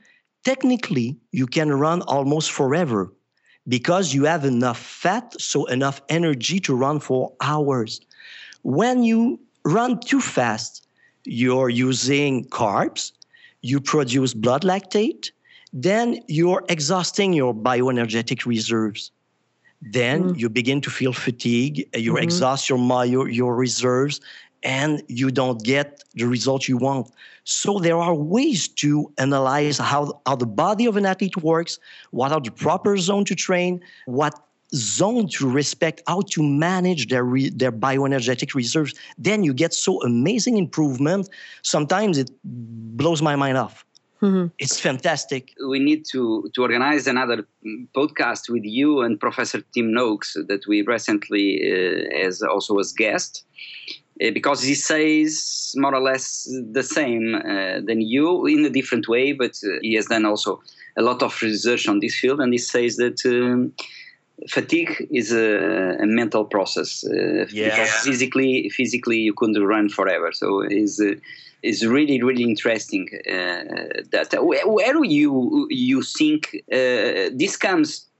technically 0.50 1.08
you 1.40 1.46
can 1.56 1.68
run 1.84 2.00
almost 2.16 2.48
forever 2.58 3.12
because 3.76 4.14
you 4.14 4.22
have 4.32 4.44
enough 4.44 4.80
fat 5.02 5.26
so 5.40 5.58
enough 5.76 6.00
energy 6.08 6.58
to 6.66 6.72
run 6.84 6.98
for 7.00 7.22
hours 7.40 8.00
when 8.62 9.02
you 9.02 9.18
run 9.64 9.98
too 10.10 10.20
fast 10.20 10.86
you're 11.24 11.72
using 11.88 12.44
carbs 12.60 13.02
you 13.62 13.80
produce 13.80 14.32
blood 14.34 14.62
lactate 14.62 15.24
then 15.72 16.20
you're 16.26 16.64
exhausting 16.70 17.34
your 17.34 17.54
bioenergetic 17.54 18.46
reserves. 18.46 19.10
Then 19.82 20.24
mm 20.24 20.38
you 20.38 20.48
begin 20.48 20.80
to 20.80 20.90
feel 20.90 21.12
fatigue, 21.12 21.86
you 21.94 22.14
mm-hmm. 22.14 22.22
exhaust 22.22 22.68
your, 22.70 22.78
your, 23.04 23.28
your 23.28 23.54
reserves, 23.54 24.20
and 24.62 25.02
you 25.08 25.30
don't 25.30 25.62
get 25.62 26.04
the 26.14 26.26
result 26.26 26.68
you 26.68 26.76
want. 26.76 27.10
So 27.44 27.78
there 27.78 27.96
are 27.96 28.14
ways 28.14 28.68
to 28.68 29.12
analyze 29.18 29.78
how, 29.78 30.20
how 30.26 30.36
the 30.36 30.46
body 30.46 30.86
of 30.86 30.96
an 30.96 31.06
athlete 31.06 31.36
works, 31.36 31.78
what 32.10 32.32
are 32.32 32.40
the 32.40 32.50
proper 32.50 32.96
zone 32.96 33.24
to 33.26 33.34
train, 33.34 33.80
what 34.06 34.34
zone 34.74 35.28
to 35.28 35.48
respect, 35.48 36.02
how 36.06 36.22
to 36.22 36.42
manage 36.42 37.08
their 37.08 37.24
re, 37.24 37.50
their 37.50 37.72
bioenergetic 37.72 38.54
reserves. 38.54 38.94
Then 39.16 39.44
you 39.44 39.54
get 39.54 39.72
so 39.74 40.02
amazing 40.02 40.58
improvement. 40.58 41.28
Sometimes 41.62 42.18
it 42.18 42.30
blows 42.44 43.22
my 43.22 43.36
mind 43.36 43.58
off. 43.58 43.84
Mm-hmm. 44.22 44.46
It's 44.58 44.80
fantastic. 44.80 45.52
We 45.68 45.78
need 45.78 46.04
to, 46.06 46.50
to 46.54 46.62
organize 46.62 47.06
another 47.06 47.46
podcast 47.94 48.48
with 48.48 48.64
you 48.64 49.02
and 49.02 49.20
Professor 49.20 49.62
Tim 49.74 49.92
Noakes 49.92 50.36
that 50.48 50.66
we 50.66 50.82
recently 50.82 51.60
uh, 51.70 52.26
as 52.26 52.42
also 52.42 52.78
as 52.78 52.92
guest 52.92 53.44
because 54.18 54.62
he 54.62 54.74
says 54.74 55.74
more 55.76 55.94
or 55.94 56.00
less 56.00 56.48
the 56.72 56.82
same 56.82 57.34
uh, 57.34 57.80
than 57.84 58.00
you 58.00 58.46
in 58.46 58.64
a 58.64 58.70
different 58.70 59.08
way, 59.08 59.32
but 59.32 59.52
uh, 59.64 59.78
he 59.82 59.94
has 59.94 60.06
done 60.06 60.24
also 60.24 60.60
a 60.96 61.02
lot 61.02 61.22
of 61.22 61.40
research 61.42 61.88
on 61.88 62.00
this 62.00 62.14
field, 62.14 62.40
and 62.40 62.52
he 62.52 62.58
says 62.58 62.96
that. 62.96 63.24
Um, 63.24 63.72
fatigue 64.50 65.08
is 65.10 65.32
a, 65.32 65.96
a 65.98 66.04
mental 66.04 66.44
process 66.44 67.02
uh, 67.06 67.46
yeah. 67.50 67.70
because 67.70 67.90
physically 68.04 68.68
physically 68.68 69.16
you 69.16 69.32
couldn't 69.32 69.64
run 69.64 69.88
forever 69.88 70.30
so 70.30 70.60
is 70.60 71.00
uh, 71.00 71.14
is 71.62 71.86
really 71.86 72.22
really 72.22 72.42
interesting. 72.42 73.08
Uh, 73.28 74.02
that 74.12 74.28
where, 74.44 74.66
where 74.68 75.04
you 75.04 75.66
you 75.70 76.02
think 76.02 76.62
uh, 76.72 77.30
this 77.32 77.56
comes 77.56 77.88
uh, 77.98 78.15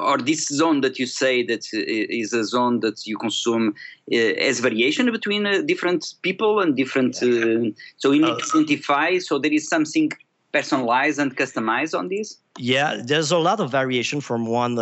or 0.00 0.18
this 0.18 0.46
zone 0.48 0.80
that 0.80 0.98
you 0.98 1.06
say 1.06 1.42
that 1.44 1.64
is 1.72 2.32
a 2.32 2.44
zone 2.44 2.80
that 2.80 3.06
you 3.06 3.16
consume 3.18 3.74
uh, 4.12 4.16
as 4.16 4.60
variation 4.60 5.10
between 5.12 5.46
uh, 5.46 5.60
different 5.62 6.14
people 6.22 6.60
and 6.60 6.76
different 6.76 7.16
uh, 7.22 7.70
so 7.98 8.12
you 8.12 8.22
need 8.22 8.38
to 8.38 8.58
identify 8.58 9.18
so 9.18 9.38
there 9.38 9.52
is 9.52 9.68
something 9.68 10.10
personalized 10.52 11.18
and 11.18 11.36
customized 11.36 11.98
on 11.98 12.08
this 12.08 12.38
yeah 12.58 13.00
there's 13.04 13.30
a 13.30 13.38
lot 13.38 13.60
of 13.60 13.70
variation 13.70 14.20
from 14.20 14.46
one 14.46 14.76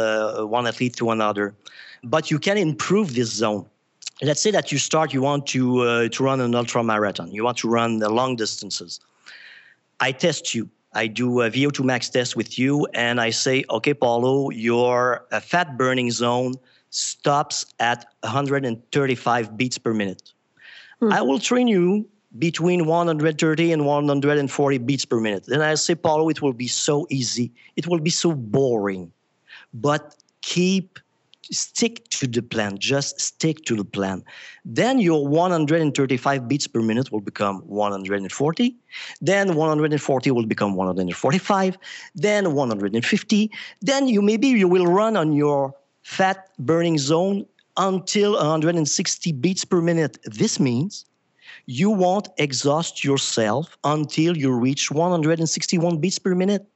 one 0.48 0.66
athlete 0.66 0.94
to 0.94 1.10
another 1.10 1.54
but 2.04 2.30
you 2.30 2.38
can 2.38 2.56
improve 2.56 3.14
this 3.14 3.30
zone 3.32 3.66
let's 4.22 4.40
say 4.40 4.50
that 4.50 4.70
you 4.70 4.78
start, 4.78 5.12
you 5.12 5.22
want 5.22 5.46
to 5.48 5.80
uh, 5.80 6.08
to 6.08 6.24
run 6.24 6.40
an 6.40 6.54
ultra 6.54 6.82
marathon, 6.82 7.30
you 7.32 7.44
want 7.44 7.58
to 7.58 7.68
run 7.68 7.98
the 7.98 8.08
long 8.08 8.36
distances. 8.36 9.00
I 10.00 10.12
test 10.12 10.54
you. 10.54 10.68
I 10.94 11.06
do 11.08 11.42
a 11.42 11.50
VO2 11.50 11.84
max 11.84 12.08
test 12.08 12.36
with 12.36 12.58
you, 12.58 12.86
and 12.94 13.20
I 13.20 13.30
say, 13.30 13.64
okay, 13.68 13.94
Paulo, 13.94 14.50
your 14.50 15.26
uh, 15.32 15.40
fat 15.40 15.76
burning 15.76 16.10
zone 16.10 16.54
stops 16.90 17.66
at 17.80 18.06
135 18.20 19.56
beats 19.56 19.78
per 19.78 19.92
minute. 19.92 20.32
Hmm. 21.00 21.12
I 21.12 21.20
will 21.22 21.40
train 21.40 21.66
you 21.66 22.08
between 22.38 22.86
130 22.86 23.72
and 23.72 23.86
140 23.86 24.78
beats 24.78 25.04
per 25.04 25.20
minute. 25.20 25.44
Then 25.46 25.60
I 25.60 25.74
say, 25.74 25.94
Paulo, 25.94 26.28
it 26.28 26.40
will 26.42 26.52
be 26.52 26.68
so 26.68 27.06
easy. 27.10 27.52
It 27.76 27.86
will 27.86 28.00
be 28.00 28.10
so 28.10 28.32
boring. 28.32 29.12
But 29.72 30.16
keep 30.42 30.98
stick 31.52 32.08
to 32.10 32.26
the 32.26 32.42
plan 32.42 32.78
just 32.78 33.20
stick 33.20 33.64
to 33.64 33.76
the 33.76 33.84
plan. 33.84 34.24
Then 34.64 34.98
your 34.98 35.26
135 35.26 36.48
beats 36.48 36.66
per 36.66 36.80
minute 36.80 37.10
will 37.12 37.20
become 37.20 37.62
140 37.66 38.76
then 39.20 39.54
140 39.54 40.30
will 40.30 40.46
become 40.46 40.74
145 40.74 41.78
then 42.14 42.54
150 42.54 43.50
then 43.80 44.06
you 44.06 44.22
maybe 44.22 44.48
you 44.48 44.68
will 44.68 44.86
run 44.86 45.16
on 45.16 45.32
your 45.32 45.74
fat 46.02 46.50
burning 46.58 46.98
zone 46.98 47.44
until 47.76 48.34
160 48.34 49.32
beats 49.32 49.64
per 49.64 49.80
minute. 49.80 50.18
This 50.24 50.60
means 50.60 51.04
you 51.66 51.90
won't 51.90 52.28
exhaust 52.38 53.04
yourself 53.04 53.76
until 53.84 54.36
you 54.36 54.52
reach 54.52 54.90
161 54.90 55.98
beats 55.98 56.18
per 56.18 56.34
minute. 56.34 56.66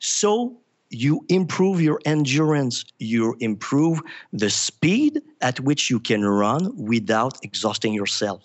So 0.00 0.58
you 0.92 1.24
improve 1.28 1.80
your 1.80 2.00
endurance, 2.04 2.84
you 2.98 3.34
improve 3.40 4.00
the 4.32 4.50
speed 4.50 5.20
at 5.40 5.58
which 5.60 5.90
you 5.90 5.98
can 5.98 6.24
run 6.24 6.70
without 6.76 7.42
exhausting 7.42 7.94
yourself. 7.94 8.42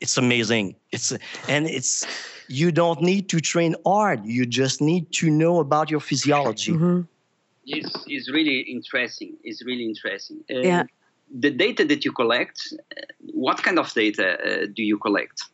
It's 0.00 0.18
amazing. 0.18 0.74
It's 0.90 1.12
and 1.48 1.66
it's 1.66 2.04
you 2.48 2.72
don't 2.72 3.00
need 3.00 3.28
to 3.30 3.40
train 3.40 3.74
hard. 3.86 4.26
You 4.26 4.44
just 4.44 4.80
need 4.80 5.10
to 5.12 5.30
know 5.30 5.60
about 5.60 5.90
your 5.90 6.00
physiology. 6.00 6.72
Mm-hmm. 6.72 7.02
It's, 7.64 8.04
it's 8.08 8.28
really 8.30 8.60
interesting. 8.60 9.36
It's 9.44 9.64
really 9.64 9.84
interesting. 9.84 10.44
Uh, 10.50 10.58
yeah. 10.58 10.82
The 11.32 11.50
data 11.50 11.84
that 11.84 12.04
you 12.04 12.12
collect, 12.12 12.74
what 13.32 13.62
kind 13.62 13.78
of 13.78 13.92
data 13.94 14.38
uh, 14.40 14.66
do 14.74 14.82
you 14.82 14.98
collect? 14.98 15.44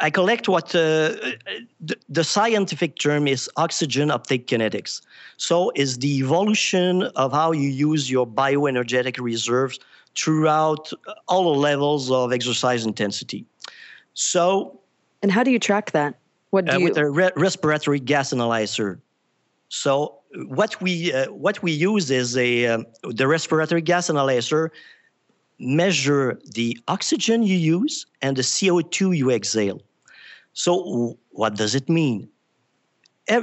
I 0.00 0.08
collect 0.10 0.48
what 0.48 0.74
uh, 0.74 1.12
the, 1.80 1.96
the, 2.08 2.24
scientific 2.24 2.98
term 2.98 3.28
is 3.28 3.50
oxygen 3.56 4.10
uptake 4.10 4.46
kinetics. 4.46 5.02
So, 5.36 5.72
is 5.74 5.98
the 5.98 6.18
evolution 6.18 7.02
of 7.16 7.32
how 7.32 7.52
you 7.52 7.68
use 7.68 8.10
your 8.10 8.26
bioenergetic 8.26 9.20
reserves 9.20 9.78
throughout 10.16 10.90
all 11.28 11.52
the 11.52 11.58
levels 11.58 12.10
of 12.10 12.32
exercise 12.32 12.84
intensity. 12.84 13.44
So, 14.14 14.80
and 15.22 15.30
how 15.30 15.42
do 15.42 15.50
you 15.50 15.58
track 15.58 15.92
that? 15.92 16.14
What 16.50 16.64
do 16.64 16.72
uh, 16.72 16.78
you 16.78 16.84
with 16.84 16.96
a 16.96 17.08
re- 17.08 17.32
respiratory 17.36 18.00
gas 18.00 18.32
analyzer? 18.32 19.00
So, 19.68 20.18
what 20.46 20.80
we 20.80 21.12
uh, 21.12 21.30
what 21.30 21.62
we 21.62 21.72
use 21.72 22.10
is 22.10 22.36
a 22.36 22.66
um, 22.66 22.86
the 23.02 23.28
respiratory 23.28 23.82
gas 23.82 24.08
analyzer 24.10 24.72
measure 25.58 26.40
the 26.54 26.78
oxygen 26.88 27.42
you 27.42 27.56
use 27.56 28.06
and 28.22 28.36
the 28.36 28.42
CO2 28.42 29.16
you 29.16 29.30
exhale. 29.30 29.80
So, 30.62 31.16
what 31.30 31.54
does 31.54 31.74
it 31.74 31.88
mean? 31.88 32.28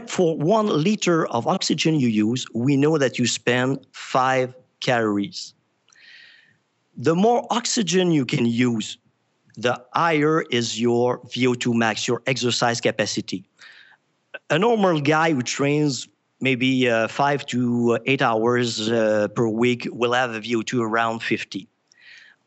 For 0.08 0.38
one 0.38 0.68
liter 0.68 1.26
of 1.30 1.48
oxygen 1.48 2.00
you 2.00 2.10
use, 2.10 2.46
we 2.54 2.78
know 2.78 3.00
that 3.00 3.18
you 3.18 3.26
spend 3.26 3.80
five 3.92 4.54
calories. 4.82 5.56
The 6.96 7.16
more 7.16 7.48
oxygen 7.50 8.12
you 8.12 8.24
can 8.24 8.46
use, 8.46 9.00
the 9.56 9.84
higher 9.94 10.44
is 10.52 10.80
your 10.80 11.20
VO2 11.22 11.74
max, 11.74 12.08
your 12.08 12.22
exercise 12.28 12.80
capacity. 12.80 13.50
A 14.52 14.60
normal 14.60 15.02
guy 15.02 15.34
who 15.34 15.42
trains 15.42 16.08
maybe 16.40 16.88
uh, 16.88 17.08
five 17.08 17.48
to 17.48 17.98
eight 18.06 18.22
hours 18.22 18.92
uh, 18.92 19.28
per 19.30 19.48
week 19.48 19.88
will 19.92 20.14
have 20.14 20.36
a 20.36 20.40
VO2 20.40 20.82
around 20.82 21.24
50. 21.24 21.68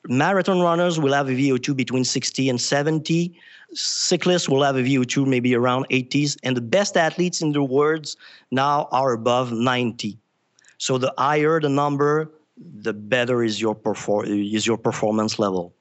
Marathon 0.08 0.60
runners 0.60 1.00
will 1.00 1.12
have 1.12 1.28
a 1.28 1.32
VO2 1.32 1.76
between 1.76 2.04
60 2.04 2.48
and 2.48 2.60
70. 2.60 3.36
Cyclists 3.72 4.48
will 4.48 4.62
have 4.62 4.76
a 4.76 4.82
VO2 4.82 5.26
maybe 5.26 5.54
around 5.54 5.86
80s. 5.90 6.36
And 6.42 6.56
the 6.56 6.60
best 6.60 6.96
athletes 6.96 7.40
in 7.40 7.52
the 7.52 7.62
world 7.62 8.14
now 8.50 8.88
are 8.90 9.12
above 9.12 9.52
90. 9.52 10.18
So 10.78 10.98
the 10.98 11.12
higher 11.18 11.60
the 11.60 11.68
number, 11.68 12.32
the 12.56 12.92
better 12.92 13.42
is 13.42 13.60
your, 13.60 13.74
perfor- 13.74 14.26
is 14.26 14.66
your 14.66 14.78
performance 14.78 15.38
level. 15.38 15.74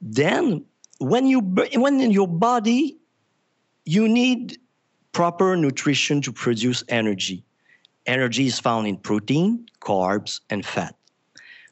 Then, 0.00 0.64
when, 0.98 1.26
you, 1.26 1.40
when 1.40 2.00
in 2.00 2.10
your 2.10 2.28
body, 2.28 2.96
you 3.84 4.08
need 4.08 4.58
proper 5.12 5.56
nutrition 5.56 6.20
to 6.22 6.32
produce 6.32 6.84
energy. 6.88 7.44
Energy 8.06 8.46
is 8.46 8.60
found 8.60 8.86
in 8.86 8.96
protein, 8.96 9.66
carbs, 9.80 10.40
and 10.50 10.64
fat. 10.66 10.94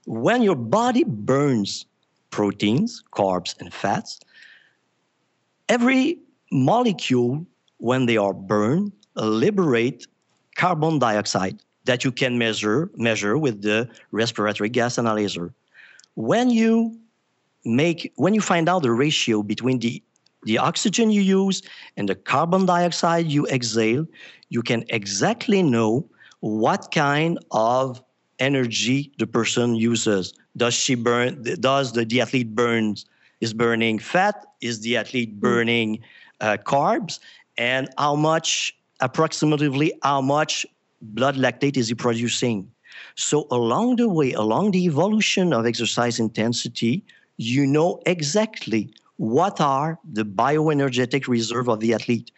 When 0.07 0.43
your 0.43 0.57
body 0.57 1.05
burns 1.05 1.87
proteins, 2.31 3.05
carbs, 3.13 3.55
and 3.61 3.73
fats, 3.73 4.19
every 5.73 6.19
molecule, 6.51 7.47
when 7.79 8.05
they 8.05 8.19
are 8.19 8.35
burned, 8.35 8.93
liberate 9.17 10.07
carbon 10.55 10.99
dioxide 10.99 11.59
that 11.87 12.05
you 12.05 12.13
can 12.13 12.37
measure 12.39 12.91
measure 12.97 13.39
with 13.39 13.63
the 13.63 13.89
respiratory 14.11 14.69
gas 14.69 14.99
analyzer. 14.99 15.53
When 16.15 16.51
you 16.51 16.95
make 17.65 18.13
when 18.17 18.35
you 18.35 18.43
find 18.43 18.69
out 18.69 18.83
the 18.83 18.93
ratio 18.93 19.43
between 19.43 19.79
the 19.79 20.03
the 20.45 20.59
oxygen 20.59 21.11
you 21.11 21.23
use 21.23 21.63
and 21.97 22.09
the 22.09 22.17
carbon 22.17 22.67
dioxide 22.67 23.27
you 23.27 23.47
exhale, 23.47 24.07
you 24.51 24.63
can 24.63 24.85
exactly 24.89 25.63
know 25.63 26.07
what 26.41 26.91
kind 26.93 27.39
of 27.51 28.03
energy 28.39 29.11
the 29.19 29.27
person 29.27 29.75
uses. 29.75 30.35
Does 30.57 30.75
she 30.75 30.95
burn? 30.97 31.43
Does 31.61 31.93
the, 31.93 32.05
the 32.05 32.21
athlete 32.21 32.55
burns 32.55 33.07
is 33.43 33.53
burning 33.53 33.99
fat? 33.99 34.47
Is 34.63 34.81
the 34.81 34.97
athlete 34.97 35.33
hmm. 35.33 35.41
burning 35.41 35.99
uh, 36.41 36.57
carbs? 36.65 37.19
And 37.59 37.91
how 37.99 38.15
much, 38.15 38.75
approximately, 39.01 39.93
how 40.03 40.23
much 40.23 40.65
blood 41.03 41.37
lactate 41.37 41.77
is 41.77 41.89
he 41.89 41.95
producing? 41.95 42.71
So 43.17 43.47
along 43.51 43.97
the 43.97 44.09
way, 44.09 44.33
along 44.33 44.71
the 44.71 44.85
evolution 44.87 45.53
of 45.53 45.67
exercise 45.67 46.19
intensity, 46.19 47.05
you 47.37 47.67
know 47.67 48.01
exactly 48.07 48.95
what 49.17 49.61
are 49.61 49.99
the 50.11 50.25
bioenergetic 50.25 51.29
reserve 51.29 51.69
of 51.69 51.81
the 51.81 51.95
athlete. 51.95 52.31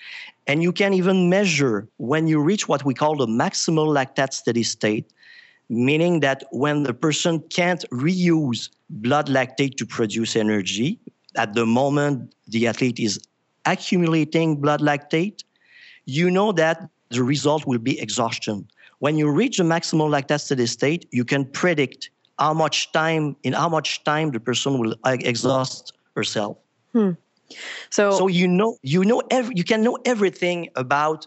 And 0.46 0.62
you 0.62 0.72
can 0.72 0.92
even 0.92 1.28
measure 1.28 1.88
when 1.98 2.26
you 2.26 2.40
reach 2.40 2.68
what 2.68 2.84
we 2.84 2.94
call 2.94 3.16
the 3.16 3.26
maximal 3.26 3.88
lactate 3.94 4.32
steady 4.32 4.62
state, 4.62 5.12
meaning 5.68 6.20
that 6.20 6.44
when 6.50 6.82
the 6.82 6.94
person 6.94 7.40
can't 7.50 7.84
reuse 7.90 8.68
blood 8.90 9.28
lactate 9.28 9.76
to 9.76 9.86
produce 9.86 10.36
energy, 10.36 10.98
at 11.36 11.54
the 11.54 11.66
moment 11.66 12.34
the 12.48 12.66
athlete 12.66 13.00
is 13.00 13.18
accumulating 13.64 14.56
blood 14.56 14.80
lactate, 14.80 15.42
you 16.04 16.30
know 16.30 16.52
that 16.52 16.88
the 17.10 17.22
result 17.22 17.66
will 17.66 17.78
be 17.78 17.98
exhaustion. 18.00 18.66
When 18.98 19.16
you 19.18 19.30
reach 19.30 19.58
the 19.58 19.64
maximal 19.64 20.08
lactate 20.08 20.40
steady 20.40 20.66
state, 20.66 21.06
you 21.10 21.24
can 21.24 21.44
predict 21.44 22.10
how 22.38 22.54
much 22.54 22.92
time, 22.92 23.36
in 23.42 23.52
how 23.52 23.68
much 23.68 24.02
time 24.04 24.30
the 24.30 24.40
person 24.40 24.78
will 24.78 24.94
exhaust 25.04 25.92
herself. 26.16 26.56
Hmm. 26.92 27.12
So, 27.90 28.12
so 28.12 28.26
you 28.28 28.48
know, 28.48 28.76
you 28.82 29.04
know, 29.04 29.22
every, 29.30 29.54
you 29.56 29.64
can 29.64 29.82
know 29.82 29.98
everything 30.04 30.70
about 30.76 31.26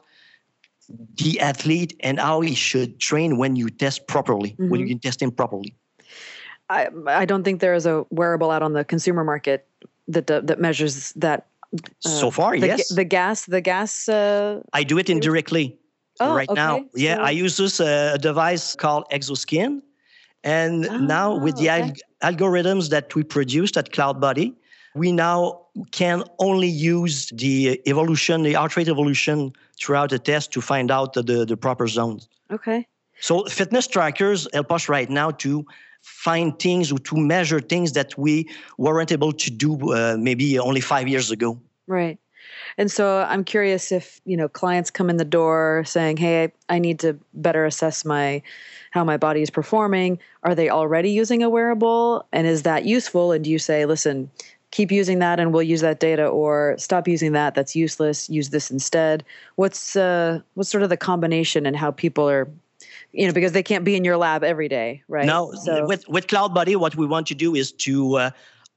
the 1.15 1.39
athlete 1.39 1.95
and 1.99 2.19
how 2.19 2.41
he 2.41 2.55
should 2.55 2.99
train 2.99 3.37
when 3.37 3.55
you 3.55 3.69
test 3.69 4.07
properly, 4.07 4.51
mm-hmm. 4.51 4.69
when 4.69 4.79
you 4.79 4.87
can 4.87 4.99
test 4.99 5.21
him 5.21 5.31
properly. 5.31 5.75
I, 6.69 6.89
I 7.07 7.25
don't 7.25 7.43
think 7.43 7.61
there 7.61 7.73
is 7.73 7.85
a 7.85 8.05
wearable 8.09 8.51
out 8.51 8.61
on 8.61 8.73
the 8.73 8.83
consumer 8.83 9.23
market 9.23 9.67
that 10.07 10.27
that 10.27 10.59
measures 10.59 11.13
that. 11.13 11.47
Uh, 11.73 12.09
so 12.09 12.31
far, 12.31 12.57
the, 12.59 12.67
yes. 12.67 12.89
The 12.89 13.03
gas, 13.03 13.45
the 13.45 13.61
gas. 13.61 14.09
Uh, 14.09 14.61
I 14.73 14.83
do 14.83 14.97
it 14.97 15.09
indirectly. 15.09 15.77
Oh, 16.19 16.35
right 16.35 16.49
okay. 16.49 16.55
now, 16.55 16.83
yeah, 16.95 17.17
so, 17.17 17.21
I 17.21 17.29
use 17.29 17.57
this 17.57 17.79
uh, 17.79 18.17
device 18.19 18.75
called 18.75 19.05
Hexoskin, 19.11 19.81
and 20.43 20.87
oh, 20.87 20.97
now 20.97 21.37
with 21.37 21.57
the 21.57 21.69
okay. 21.69 21.93
al- 22.23 22.33
algorithms 22.33 22.89
that 22.89 23.13
we 23.13 23.23
produced 23.23 23.77
at 23.77 23.91
CloudBody, 23.91 24.55
we 24.97 25.11
now 25.11 25.61
can 25.91 26.23
only 26.39 26.67
use 26.67 27.29
the 27.29 27.81
evolution, 27.85 28.43
the 28.43 28.53
heart 28.53 28.75
rate 28.75 28.87
evolution 28.87 29.53
throughout 29.79 30.09
the 30.09 30.19
test 30.19 30.51
to 30.53 30.61
find 30.61 30.91
out 30.91 31.13
the, 31.13 31.45
the 31.45 31.57
proper 31.57 31.87
zones. 31.87 32.27
Okay. 32.51 32.87
So 33.19 33.45
fitness 33.45 33.87
trackers 33.87 34.47
help 34.53 34.71
us 34.71 34.89
right 34.89 35.09
now 35.09 35.31
to 35.31 35.65
find 36.01 36.57
things 36.59 36.91
or 36.91 36.99
to 36.99 37.17
measure 37.17 37.59
things 37.59 37.93
that 37.93 38.17
we 38.17 38.49
weren't 38.77 39.11
able 39.11 39.33
to 39.33 39.51
do 39.51 39.93
uh, 39.93 40.15
maybe 40.19 40.57
only 40.59 40.81
five 40.81 41.07
years 41.07 41.31
ago. 41.31 41.59
Right. 41.87 42.19
And 42.77 42.91
so 42.91 43.25
I'm 43.27 43.43
curious 43.43 43.91
if, 43.91 44.21
you 44.25 44.37
know, 44.37 44.47
clients 44.47 44.91
come 44.91 45.09
in 45.09 45.17
the 45.17 45.25
door 45.25 45.83
saying, 45.85 46.17
"Hey, 46.17 46.51
I 46.69 46.79
need 46.79 46.99
to 46.99 47.19
better 47.33 47.65
assess 47.65 48.05
my 48.05 48.41
how 48.91 49.03
my 49.03 49.17
body 49.17 49.41
is 49.41 49.49
performing." 49.49 50.19
Are 50.43 50.55
they 50.55 50.69
already 50.69 51.11
using 51.11 51.43
a 51.43 51.49
wearable 51.49 52.25
and 52.31 52.47
is 52.47 52.63
that 52.63 52.85
useful 52.85 53.31
and 53.31 53.43
do 53.43 53.49
you 53.49 53.59
say, 53.59 53.85
"Listen, 53.85 54.29
keep 54.77 54.91
using 54.91 55.17
that 55.17 55.39
and 55.39 55.51
we'll 55.51 55.63
use 55.63 55.81
that 55.81 55.99
data 55.99 56.27
or 56.27 56.75
stop 56.77 57.07
using 57.07 57.31
that. 57.31 57.55
That's 57.55 57.75
useless. 57.75 58.29
Use 58.29 58.49
this 58.49 58.69
instead. 58.69 59.23
What's 59.55 59.95
uh 59.95 60.39
what's 60.53 60.69
sort 60.69 60.83
of 60.83 60.89
the 60.89 60.97
combination 60.97 61.65
and 61.65 61.75
how 61.75 61.89
people 61.89 62.29
are 62.29 62.47
you 63.11 63.25
know 63.25 63.33
because 63.33 63.53
they 63.53 63.63
can't 63.63 63.83
be 63.83 63.95
in 63.95 64.03
your 64.05 64.17
lab 64.17 64.43
every 64.43 64.69
day 64.69 65.01
right? 65.07 65.25
No 65.25 65.51
so, 65.65 65.87
with 65.87 66.07
with 66.07 66.27
CloudBody 66.27 66.75
what 66.75 66.95
we 66.95 67.07
want 67.07 67.25
to 67.27 67.35
do 67.35 67.55
is 67.55 67.71
to 67.87 68.17
uh, 68.17 68.29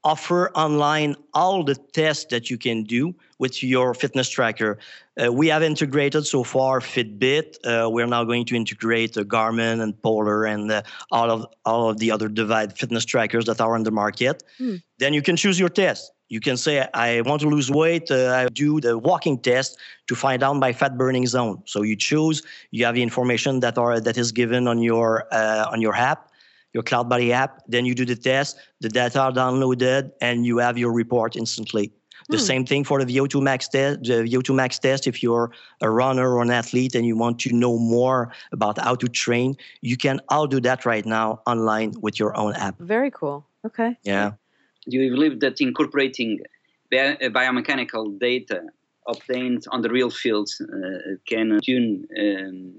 offer 0.03 0.51
online 0.55 1.15
all 1.33 1.63
the 1.63 1.75
tests 1.93 2.25
that 2.31 2.49
you 2.49 2.57
can 2.57 2.83
do 2.83 3.13
with 3.37 3.63
your 3.63 3.93
fitness 3.93 4.29
tracker. 4.29 4.77
Uh, 5.21 5.31
we 5.31 5.47
have 5.47 5.63
integrated 5.63 6.25
so 6.25 6.43
far 6.43 6.79
Fitbit. 6.79 7.57
Uh, 7.65 7.89
we're 7.89 8.07
now 8.07 8.23
going 8.23 8.45
to 8.45 8.55
integrate 8.55 9.17
uh, 9.17 9.23
Garmin 9.23 9.81
and 9.81 9.99
Polar 10.01 10.45
and 10.45 10.71
uh, 10.71 10.81
all 11.11 11.29
of 11.29 11.45
all 11.65 11.89
of 11.89 11.97
the 11.97 12.11
other 12.11 12.29
device 12.29 12.71
fitness 12.73 13.05
trackers 13.05 13.45
that 13.45 13.61
are 13.61 13.75
on 13.75 13.83
the 13.83 13.91
market. 13.91 14.43
Hmm. 14.57 14.75
Then 14.99 15.13
you 15.13 15.21
can 15.21 15.35
choose 15.35 15.59
your 15.59 15.69
test. 15.69 16.11
You 16.29 16.39
can 16.39 16.55
say, 16.55 16.87
I 16.93 17.21
want 17.21 17.41
to 17.41 17.49
lose 17.49 17.69
weight. 17.69 18.09
Uh, 18.09 18.33
I 18.33 18.47
do 18.47 18.79
the 18.79 18.97
walking 18.97 19.37
test 19.37 19.77
to 20.07 20.15
find 20.15 20.41
out 20.41 20.53
my 20.55 20.71
fat 20.71 20.97
burning 20.97 21.27
zone. 21.27 21.61
So 21.65 21.81
you 21.81 21.97
choose. 21.97 22.41
You 22.71 22.85
have 22.85 22.95
the 22.95 23.03
information 23.03 23.59
that 23.59 23.77
are 23.77 23.99
that 23.99 24.17
is 24.17 24.31
given 24.31 24.67
on 24.67 24.81
your 24.81 25.27
uh, 25.33 25.67
on 25.69 25.81
your 25.81 25.93
app 25.93 26.30
your 26.73 26.83
CloudBody 26.83 27.31
app. 27.31 27.61
Then 27.67 27.85
you 27.85 27.95
do 27.95 28.05
the 28.05 28.15
test, 28.15 28.57
the 28.79 28.89
data 28.89 29.19
are 29.19 29.31
downloaded, 29.31 30.11
and 30.21 30.45
you 30.45 30.57
have 30.57 30.77
your 30.77 30.91
report 30.91 31.35
instantly. 31.35 31.91
The 32.29 32.37
hmm. 32.37 32.43
same 32.43 32.65
thing 32.65 32.83
for 32.83 33.03
the 33.03 33.17
VO2 33.17 33.41
max 33.41 33.67
test. 33.67 34.03
The 34.03 34.23
VO2 34.23 34.55
max 34.55 34.79
test, 34.79 35.07
if 35.07 35.23
you're 35.23 35.51
a 35.81 35.89
runner 35.89 36.33
or 36.33 36.41
an 36.41 36.51
athlete 36.51 36.95
and 36.95 37.05
you 37.05 37.17
want 37.17 37.39
to 37.39 37.53
know 37.53 37.77
more 37.77 38.31
about 38.51 38.77
how 38.77 38.95
to 38.95 39.07
train, 39.07 39.55
you 39.81 39.97
can 39.97 40.21
all 40.29 40.47
do 40.47 40.59
that 40.61 40.85
right 40.85 41.05
now 41.05 41.41
online 41.47 41.93
with 42.01 42.19
your 42.19 42.37
own 42.37 42.53
app. 42.55 42.79
Very 42.79 43.11
cool. 43.11 43.45
Okay. 43.65 43.97
Yeah. 44.03 44.31
Do 44.87 44.97
you 44.97 45.11
believe 45.11 45.39
that 45.41 45.61
incorporating 45.61 46.39
biomechanical 46.91 48.19
data 48.19 48.63
obtained 49.07 49.65
on 49.71 49.81
the 49.81 49.89
real 49.89 50.09
fields 50.09 50.61
uh, 50.61 51.15
can 51.25 51.59
tune 51.63 52.07
um, 52.19 52.73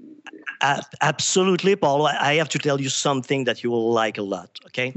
uh, 0.61 0.81
absolutely, 1.01 1.75
Paul. 1.75 2.07
I 2.07 2.35
have 2.35 2.49
to 2.49 2.59
tell 2.59 2.79
you 2.79 2.89
something 2.89 3.43
that 3.43 3.63
you 3.63 3.69
will 3.69 3.91
like 3.91 4.17
a 4.17 4.21
lot. 4.21 4.59
Okay. 4.67 4.93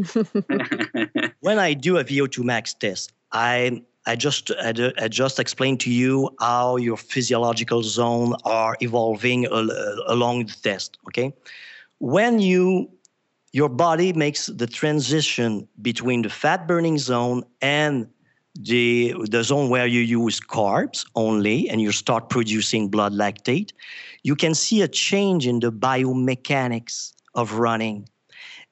when 1.41 1.59
I 1.59 1.75
do 1.75 1.99
a 1.99 2.05
VO2 2.05 2.45
max 2.45 2.75
test, 2.75 3.12
I 3.33 3.83
I 4.07 4.15
just 4.15 4.53
I, 4.53 4.73
I 4.99 5.09
just 5.09 5.41
explained 5.41 5.81
to 5.81 5.91
you 5.91 6.31
how 6.41 6.77
your 6.77 6.97
physiological 6.97 7.83
zone 7.83 8.35
are 8.45 8.77
evolving 8.81 9.47
al- 9.47 10.05
along 10.07 10.47
the 10.47 10.57
test. 10.62 10.99
Okay, 11.09 11.33
when 11.99 12.39
you 12.39 12.89
your 13.53 13.69
body 13.69 14.12
makes 14.12 14.47
the 14.47 14.67
transition 14.67 15.67
between 15.83 16.23
the 16.23 16.29
fat 16.29 16.69
burning 16.69 16.99
zone 16.99 17.43
and 17.62 18.07
the 18.62 19.14
the 19.31 19.42
zone 19.42 19.69
where 19.69 19.87
you 19.87 20.01
use 20.01 20.40
carbs 20.40 21.05
only 21.14 21.69
and 21.69 21.81
you 21.81 21.92
start 21.92 22.29
producing 22.31 22.88
blood 22.88 23.12
lactate, 23.12 23.73
you 24.23 24.37
can 24.37 24.55
see 24.55 24.83
a 24.83 24.88
change 24.88 25.47
in 25.47 25.61
the 25.61 25.73
biomechanics 25.73 27.12
of 27.35 27.55
running 27.55 28.09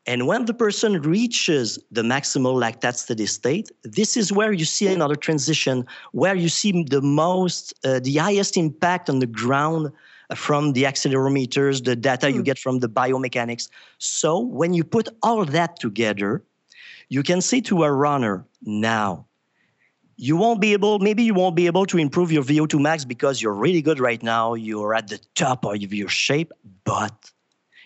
and 0.06 0.26
when 0.26 0.44
the 0.44 0.52
person 0.52 1.00
reaches 1.00 1.78
the 1.90 2.02
maximal 2.02 2.60
lactate 2.60 2.96
steady 2.96 3.26
state, 3.26 3.70
this 3.84 4.16
is 4.16 4.32
where 4.32 4.52
you 4.52 4.66
see 4.66 4.86
another 4.86 5.16
transition, 5.16 5.86
where 6.12 6.34
you 6.34 6.50
see 6.50 6.84
the 6.84 7.00
most, 7.00 7.72
uh, 7.84 8.00
the 8.00 8.16
highest 8.16 8.56
impact 8.56 9.08
on 9.08 9.20
the 9.20 9.26
ground 9.26 9.90
from 10.34 10.74
the 10.74 10.82
accelerometers, 10.82 11.84
the 11.84 11.96
data 11.96 12.26
mm. 12.26 12.34
you 12.34 12.38
hmm. 12.38 12.44
get 12.44 12.58
from 12.58 12.80
the 12.80 12.88
biomechanics. 12.88 13.68
So 13.98 14.38
when 14.38 14.74
you 14.74 14.84
put 14.84 15.08
all 15.22 15.44
that 15.44 15.78
together, 15.80 16.42
you 17.08 17.22
can 17.22 17.40
say 17.40 17.60
to 17.62 17.84
a 17.84 17.92
runner, 17.92 18.46
now, 18.62 19.26
you 20.16 20.36
won't 20.36 20.60
be 20.60 20.72
able, 20.72 20.98
maybe 20.98 21.22
you 21.22 21.34
won't 21.34 21.56
be 21.56 21.66
able 21.66 21.86
to 21.86 21.98
improve 21.98 22.30
your 22.30 22.44
VO2 22.44 22.80
max 22.80 23.04
because 23.04 23.42
you're 23.42 23.54
really 23.54 23.82
good 23.82 23.98
right 23.98 24.22
now. 24.22 24.54
You're 24.54 24.94
at 24.94 25.08
the 25.08 25.20
top 25.34 25.64
of 25.64 25.76
your 25.76 26.08
shape, 26.08 26.52
but 26.84 27.32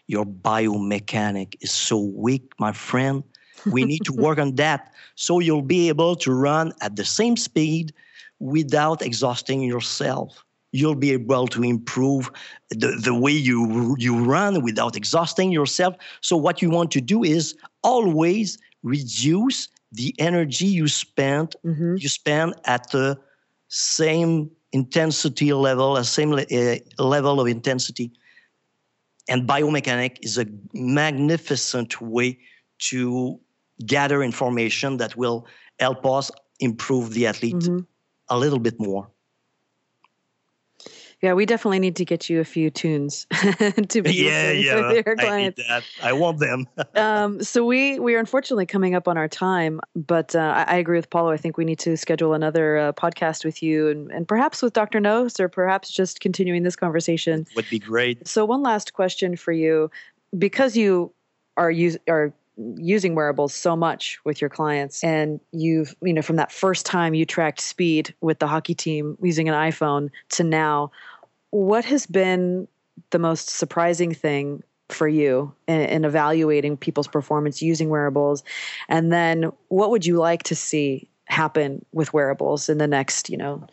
your 0.06 0.24
biomechanic 0.24 1.54
is 1.60 1.72
so 1.72 1.98
weak, 1.98 2.52
my 2.58 2.72
friend. 2.72 3.22
We 3.66 3.84
need 3.84 4.04
to 4.04 4.12
work 4.12 4.38
on 4.38 4.54
that 4.56 4.92
so 5.14 5.40
you'll 5.40 5.62
be 5.62 5.88
able 5.88 6.16
to 6.16 6.32
run 6.32 6.72
at 6.80 6.96
the 6.96 7.04
same 7.04 7.36
speed 7.36 7.92
without 8.38 9.02
exhausting 9.02 9.62
yourself. 9.62 10.44
You'll 10.70 10.94
be 10.94 11.12
able 11.12 11.48
to 11.48 11.64
improve 11.64 12.30
the, 12.70 12.98
the 13.02 13.14
way 13.14 13.32
you, 13.32 13.96
you 13.98 14.22
run 14.22 14.62
without 14.62 14.96
exhausting 14.96 15.50
yourself. 15.50 15.96
So, 16.20 16.36
what 16.36 16.62
you 16.62 16.70
want 16.70 16.90
to 16.92 17.00
do 17.00 17.24
is 17.24 17.56
always 17.82 18.58
reduce 18.82 19.68
the 19.92 20.14
energy 20.18 20.66
you 20.66 20.88
spend 20.88 21.56
mm-hmm. 21.64 21.96
you 21.96 22.08
spend 22.08 22.54
at 22.64 22.90
the 22.90 23.18
same 23.68 24.50
intensity 24.72 25.52
level, 25.52 25.96
a 25.96 26.04
same 26.04 26.32
uh, 26.32 26.76
level 26.98 27.40
of 27.40 27.46
intensity 27.46 28.12
and 29.28 29.46
biomechanic 29.46 30.18
is 30.22 30.38
a 30.38 30.46
magnificent 30.72 32.00
way 32.00 32.38
to 32.78 33.38
gather 33.84 34.22
information 34.22 34.96
that 34.96 35.16
will 35.16 35.46
help 35.78 36.04
us 36.06 36.30
improve 36.60 37.12
the 37.12 37.26
athlete 37.26 37.54
mm-hmm. 37.54 37.80
a 38.30 38.38
little 38.38 38.58
bit 38.58 38.80
more. 38.80 39.08
Yeah, 41.20 41.32
we 41.32 41.46
definitely 41.46 41.80
need 41.80 41.96
to 41.96 42.04
get 42.04 42.30
you 42.30 42.38
a 42.40 42.44
few 42.44 42.70
tunes 42.70 43.26
to 43.88 44.02
be 44.02 44.12
yeah, 44.12 44.52
yeah. 44.52 44.88
with 44.88 45.06
your 45.06 45.16
clients. 45.16 45.60
I, 45.68 45.82
I 46.02 46.12
want 46.12 46.38
them. 46.38 46.68
um, 46.94 47.42
so 47.42 47.64
we 47.64 47.98
we 47.98 48.14
are 48.14 48.20
unfortunately 48.20 48.66
coming 48.66 48.94
up 48.94 49.08
on 49.08 49.18
our 49.18 49.26
time, 49.26 49.80
but 49.96 50.36
uh, 50.36 50.64
I, 50.68 50.74
I, 50.74 50.76
agree 50.76 50.96
with 50.96 51.10
Paulo. 51.10 51.30
I 51.30 51.36
think 51.36 51.56
we 51.56 51.64
need 51.64 51.80
to 51.80 51.96
schedule 51.96 52.34
another 52.34 52.78
uh, 52.78 52.92
podcast 52.92 53.44
with 53.44 53.64
you, 53.64 53.88
and, 53.88 54.12
and 54.12 54.28
perhaps 54.28 54.62
with 54.62 54.74
Dr. 54.74 55.00
Noakes, 55.00 55.40
or 55.40 55.48
perhaps 55.48 55.90
just 55.90 56.20
continuing 56.20 56.62
this 56.62 56.76
conversation 56.76 57.46
would 57.56 57.68
be 57.68 57.80
great. 57.80 58.26
So 58.28 58.44
one 58.44 58.62
last 58.62 58.92
question 58.92 59.36
for 59.36 59.50
you, 59.50 59.90
because 60.38 60.76
you 60.76 61.12
are 61.56 61.70
use 61.70 61.98
are 62.08 62.32
using 62.76 63.14
wearables 63.14 63.54
so 63.54 63.76
much 63.76 64.18
with 64.24 64.40
your 64.40 64.50
clients. 64.50 65.02
And 65.04 65.40
you've 65.52 65.94
you 66.02 66.12
know 66.12 66.22
from 66.22 66.36
that 66.36 66.52
first 66.52 66.84
time 66.84 67.14
you 67.14 67.24
tracked 67.24 67.60
speed 67.60 68.14
with 68.20 68.38
the 68.38 68.46
hockey 68.46 68.74
team 68.74 69.16
using 69.22 69.48
an 69.48 69.54
iphone 69.54 70.10
to 70.30 70.44
now 70.44 70.90
what 71.50 71.84
has 71.84 72.06
been 72.06 72.68
the 73.10 73.18
most 73.18 73.48
surprising 73.48 74.12
thing 74.12 74.62
for 74.88 75.08
you 75.08 75.54
in, 75.66 75.80
in, 75.82 76.04
evaluating 76.04 76.76
people's 76.76 77.08
performance 77.08 77.62
using 77.62 77.90
wearables? 77.90 78.42
And 78.88 79.12
then 79.12 79.52
what 79.68 79.90
would 79.90 80.04
you 80.04 80.16
like 80.16 80.42
to 80.44 80.54
see 80.54 81.08
happen 81.26 81.84
with 81.92 82.12
wearables 82.12 82.68
in 82.68 82.78
the 82.78 82.86
next 82.86 83.30
you 83.30 83.36
know 83.36 83.66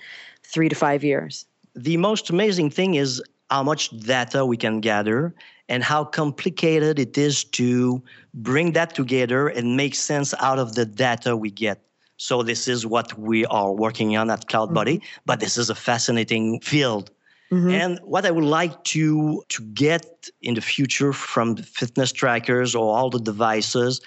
three 0.43 0.69
to 0.69 0.75
five 0.75 1.03
years? 1.03 1.45
The 1.75 1.97
most 1.97 2.29
amazing 2.29 2.69
thing 2.69 2.95
is 2.95 3.21
how 3.49 3.63
much 3.63 3.89
data 3.99 4.45
we 4.45 4.57
can 4.57 4.79
gather 4.79 5.33
and 5.69 5.83
how 5.83 6.03
complicated 6.03 6.99
it 6.99 7.17
is 7.17 7.43
to 7.43 8.01
bring 8.33 8.73
that 8.73 8.93
together 8.93 9.47
and 9.47 9.75
make 9.75 9.95
sense 9.95 10.33
out 10.39 10.59
of 10.59 10.75
the 10.75 10.85
data 10.85 11.35
we 11.35 11.49
get. 11.49 11.81
So 12.17 12.43
this 12.43 12.67
is 12.67 12.85
what 12.85 13.17
we 13.19 13.45
are 13.47 13.71
working 13.71 14.15
on 14.15 14.29
at 14.29 14.47
CloudBody, 14.47 14.97
mm-hmm. 14.97 15.21
but 15.25 15.39
this 15.39 15.57
is 15.57 15.69
a 15.69 15.75
fascinating 15.75 16.61
field. 16.61 17.11
Mm-hmm. 17.51 17.69
And 17.69 17.99
what 18.03 18.25
I 18.25 18.31
would 18.31 18.43
like 18.43 18.83
to 18.85 19.43
to 19.49 19.63
get 19.73 20.29
in 20.41 20.55
the 20.55 20.61
future 20.61 21.13
from 21.13 21.55
the 21.55 21.63
fitness 21.63 22.11
trackers 22.11 22.73
or 22.73 22.95
all 22.97 23.09
the 23.09 23.19
devices, 23.19 24.01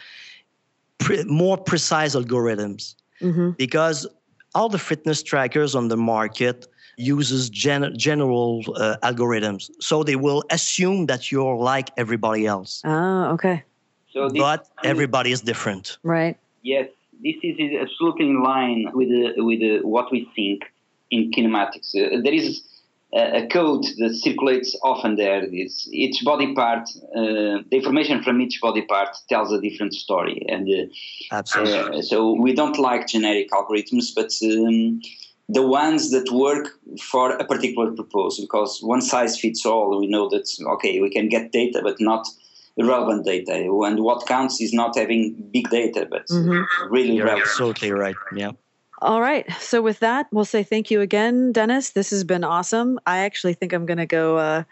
pre- 0.99 1.25
more 1.25 1.57
precise 1.57 2.17
algorithms, 2.17 2.95
mm-hmm. 3.21 3.51
because 3.51 4.07
all 4.55 4.69
the 4.69 4.79
fitness 4.79 5.23
trackers 5.23 5.75
on 5.75 5.89
the 5.89 5.97
market 5.97 6.67
uses 6.99 7.49
gen- 7.49 7.97
general 7.97 8.63
uh, 8.77 8.97
algorithms. 9.03 9.71
So 9.81 10.03
they 10.03 10.17
will 10.17 10.43
assume 10.51 11.07
that 11.07 11.33
you're 11.33 11.57
like 11.57 11.91
everybody 11.97 12.47
else. 12.47 12.83
Oh, 12.85 13.33
okay. 13.35 13.65
So 14.13 14.29
this, 14.29 14.39
but 14.39 14.69
everybody 14.85 15.33
is 15.33 15.41
different. 15.41 15.99
Right. 16.03 16.37
Yes, 16.63 16.89
this 17.23 17.37
is 17.43 17.73
absolutely 17.81 18.27
in 18.29 18.43
line 18.43 18.91
with 18.93 19.09
uh, 19.09 19.45
with 19.45 19.63
uh, 19.63 19.87
what 19.87 20.11
we 20.11 20.29
think 20.35 20.65
in 21.11 21.31
Kinematix. 21.31 21.95
Uh, 21.95 22.21
there 22.23 22.35
is 22.35 22.63
a 23.15 23.47
code 23.47 23.85
that 23.99 24.15
circulates 24.15 24.79
often 24.83 25.17
there. 25.17 25.43
It's 25.51 25.89
each 25.91 26.23
body 26.25 26.55
part, 26.55 26.89
uh, 27.17 27.65
the 27.71 27.77
information 27.77 28.23
from 28.23 28.41
each 28.41 28.61
body 28.61 28.83
part 28.83 29.17
tells 29.31 29.51
a 29.53 29.61
different 29.61 29.95
story, 29.95 30.45
and 30.49 30.69
uh, 30.69 31.35
absolutely. 31.35 31.99
Uh, 31.99 32.03
so 32.03 32.33
we 32.33 32.53
don't 32.53 32.79
like 32.79 33.07
generic 33.07 33.51
algorithms, 33.51 34.09
but 34.15 34.31
um, 34.43 35.01
the 35.49 35.67
ones 35.67 36.11
that 36.11 36.31
work 36.31 36.79
for 37.01 37.33
a 37.33 37.45
particular 37.45 37.91
purpose 37.93 38.41
because 38.41 38.81
one 38.83 39.01
size 39.01 39.39
fits 39.39 39.65
all 39.65 39.99
we 39.99 40.07
know 40.07 40.29
that 40.29 40.47
okay 40.75 41.01
we 41.01 41.11
can 41.11 41.29
get 41.29 41.53
data 41.53 41.81
but 41.83 41.97
not 42.01 42.27
relevant 42.79 43.25
data 43.25 43.53
and 43.55 44.01
what 44.01 44.27
counts 44.27 44.61
is 44.61 44.73
not 44.73 44.97
having 44.97 45.35
big 45.53 45.69
data 45.71 46.07
but 46.09 46.27
mm-hmm. 46.27 46.93
really 46.93 47.17
You're 47.17 47.27
relevant. 47.27 47.49
absolutely 47.49 47.93
right 47.93 48.17
yeah 48.35 48.53
all 49.01 49.21
right. 49.21 49.47
So 49.61 49.81
with 49.81 50.01
that, 50.01 50.27
we'll 50.33 50.45
say 50.45 50.65
thank 50.65 50.91
you 50.91 51.01
again, 51.01 51.53
Denis. 51.53 51.91
This 51.91 52.11
has 52.11 52.25
been 52.25 52.43
awesome. 52.43 52.99
I 53.07 53.19
actually 53.19 53.55
think 53.55 53.73
I'm 53.73 53.87
going 53.87 53.99
to 53.99 54.07
go 54.07 54.39
uh, 54.39 54.65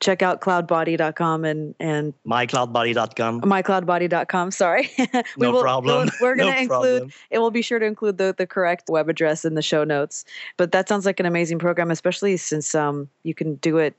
check 0.00 0.22
out 0.22 0.40
cloudbody.com 0.40 1.44
and 1.44 1.74
and 1.78 2.14
mycloudbody.com 2.26 3.42
mycloudbody.com 3.42 4.50
sorry. 4.50 4.90
We 5.36 5.46
no 5.46 5.52
will, 5.52 5.62
problem. 5.62 6.10
we're 6.20 6.34
going 6.34 6.48
to 6.54 6.54
no 6.54 6.62
include 6.62 6.98
problem. 7.00 7.12
it 7.30 7.38
will 7.38 7.50
be 7.50 7.62
sure 7.62 7.78
to 7.78 7.86
include 7.86 8.18
the, 8.18 8.34
the 8.36 8.46
correct 8.46 8.88
web 8.88 9.08
address 9.08 9.44
in 9.44 9.54
the 9.54 9.62
show 9.62 9.84
notes. 9.84 10.24
But 10.56 10.72
that 10.72 10.88
sounds 10.88 11.06
like 11.06 11.20
an 11.20 11.26
amazing 11.26 11.58
program 11.58 11.90
especially 11.90 12.36
since 12.36 12.74
um, 12.74 13.08
you 13.22 13.34
can 13.34 13.56
do 13.56 13.78
it 13.78 13.94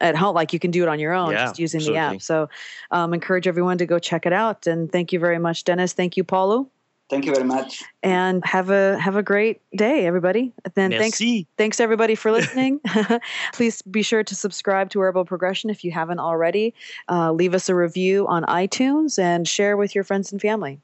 at 0.00 0.16
home 0.16 0.34
like 0.34 0.52
you 0.52 0.58
can 0.58 0.70
do 0.70 0.82
it 0.82 0.88
on 0.88 0.98
your 0.98 1.12
own 1.12 1.30
yeah, 1.30 1.44
just 1.44 1.58
using 1.58 1.78
absolutely. 1.78 2.00
the 2.00 2.14
app. 2.16 2.22
so 2.22 2.48
um, 2.90 3.14
encourage 3.14 3.46
everyone 3.46 3.78
to 3.78 3.86
go 3.86 3.98
check 3.98 4.26
it 4.26 4.32
out. 4.32 4.66
And 4.66 4.90
thank 4.90 5.12
you 5.12 5.18
very 5.18 5.38
much 5.38 5.64
denis. 5.64 5.92
Thank 5.92 6.16
you 6.16 6.24
paulo 6.24 6.68
Thank 7.10 7.26
you 7.26 7.32
very 7.32 7.44
much. 7.44 7.84
And 8.02 8.44
have 8.46 8.70
a 8.70 8.98
have 8.98 9.16
a 9.16 9.22
great 9.22 9.60
day, 9.76 10.06
everybody. 10.06 10.52
Then 10.74 10.90
thanks 10.90 11.20
thanks 11.58 11.78
everybody 11.78 12.14
for 12.14 12.32
listening. 12.32 12.80
Please 13.52 13.82
be 13.82 14.02
sure 14.02 14.24
to 14.24 14.34
subscribe 14.34 14.88
to 14.90 14.98
Wearable 14.98 15.26
Progression 15.26 15.68
if 15.68 15.84
you 15.84 15.92
haven't 15.92 16.18
already. 16.18 16.74
Uh, 17.08 17.32
leave 17.32 17.54
us 17.54 17.68
a 17.68 17.74
review 17.74 18.26
on 18.26 18.42
iTunes 18.44 19.18
and 19.18 19.46
share 19.46 19.76
with 19.76 19.94
your 19.94 20.04
friends 20.04 20.32
and 20.32 20.40
family. 20.40 20.80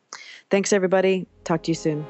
Thanks 0.51 0.73
everybody. 0.73 1.27
Talk 1.45 1.63
to 1.65 1.71
you 1.71 1.75
soon. 1.75 2.07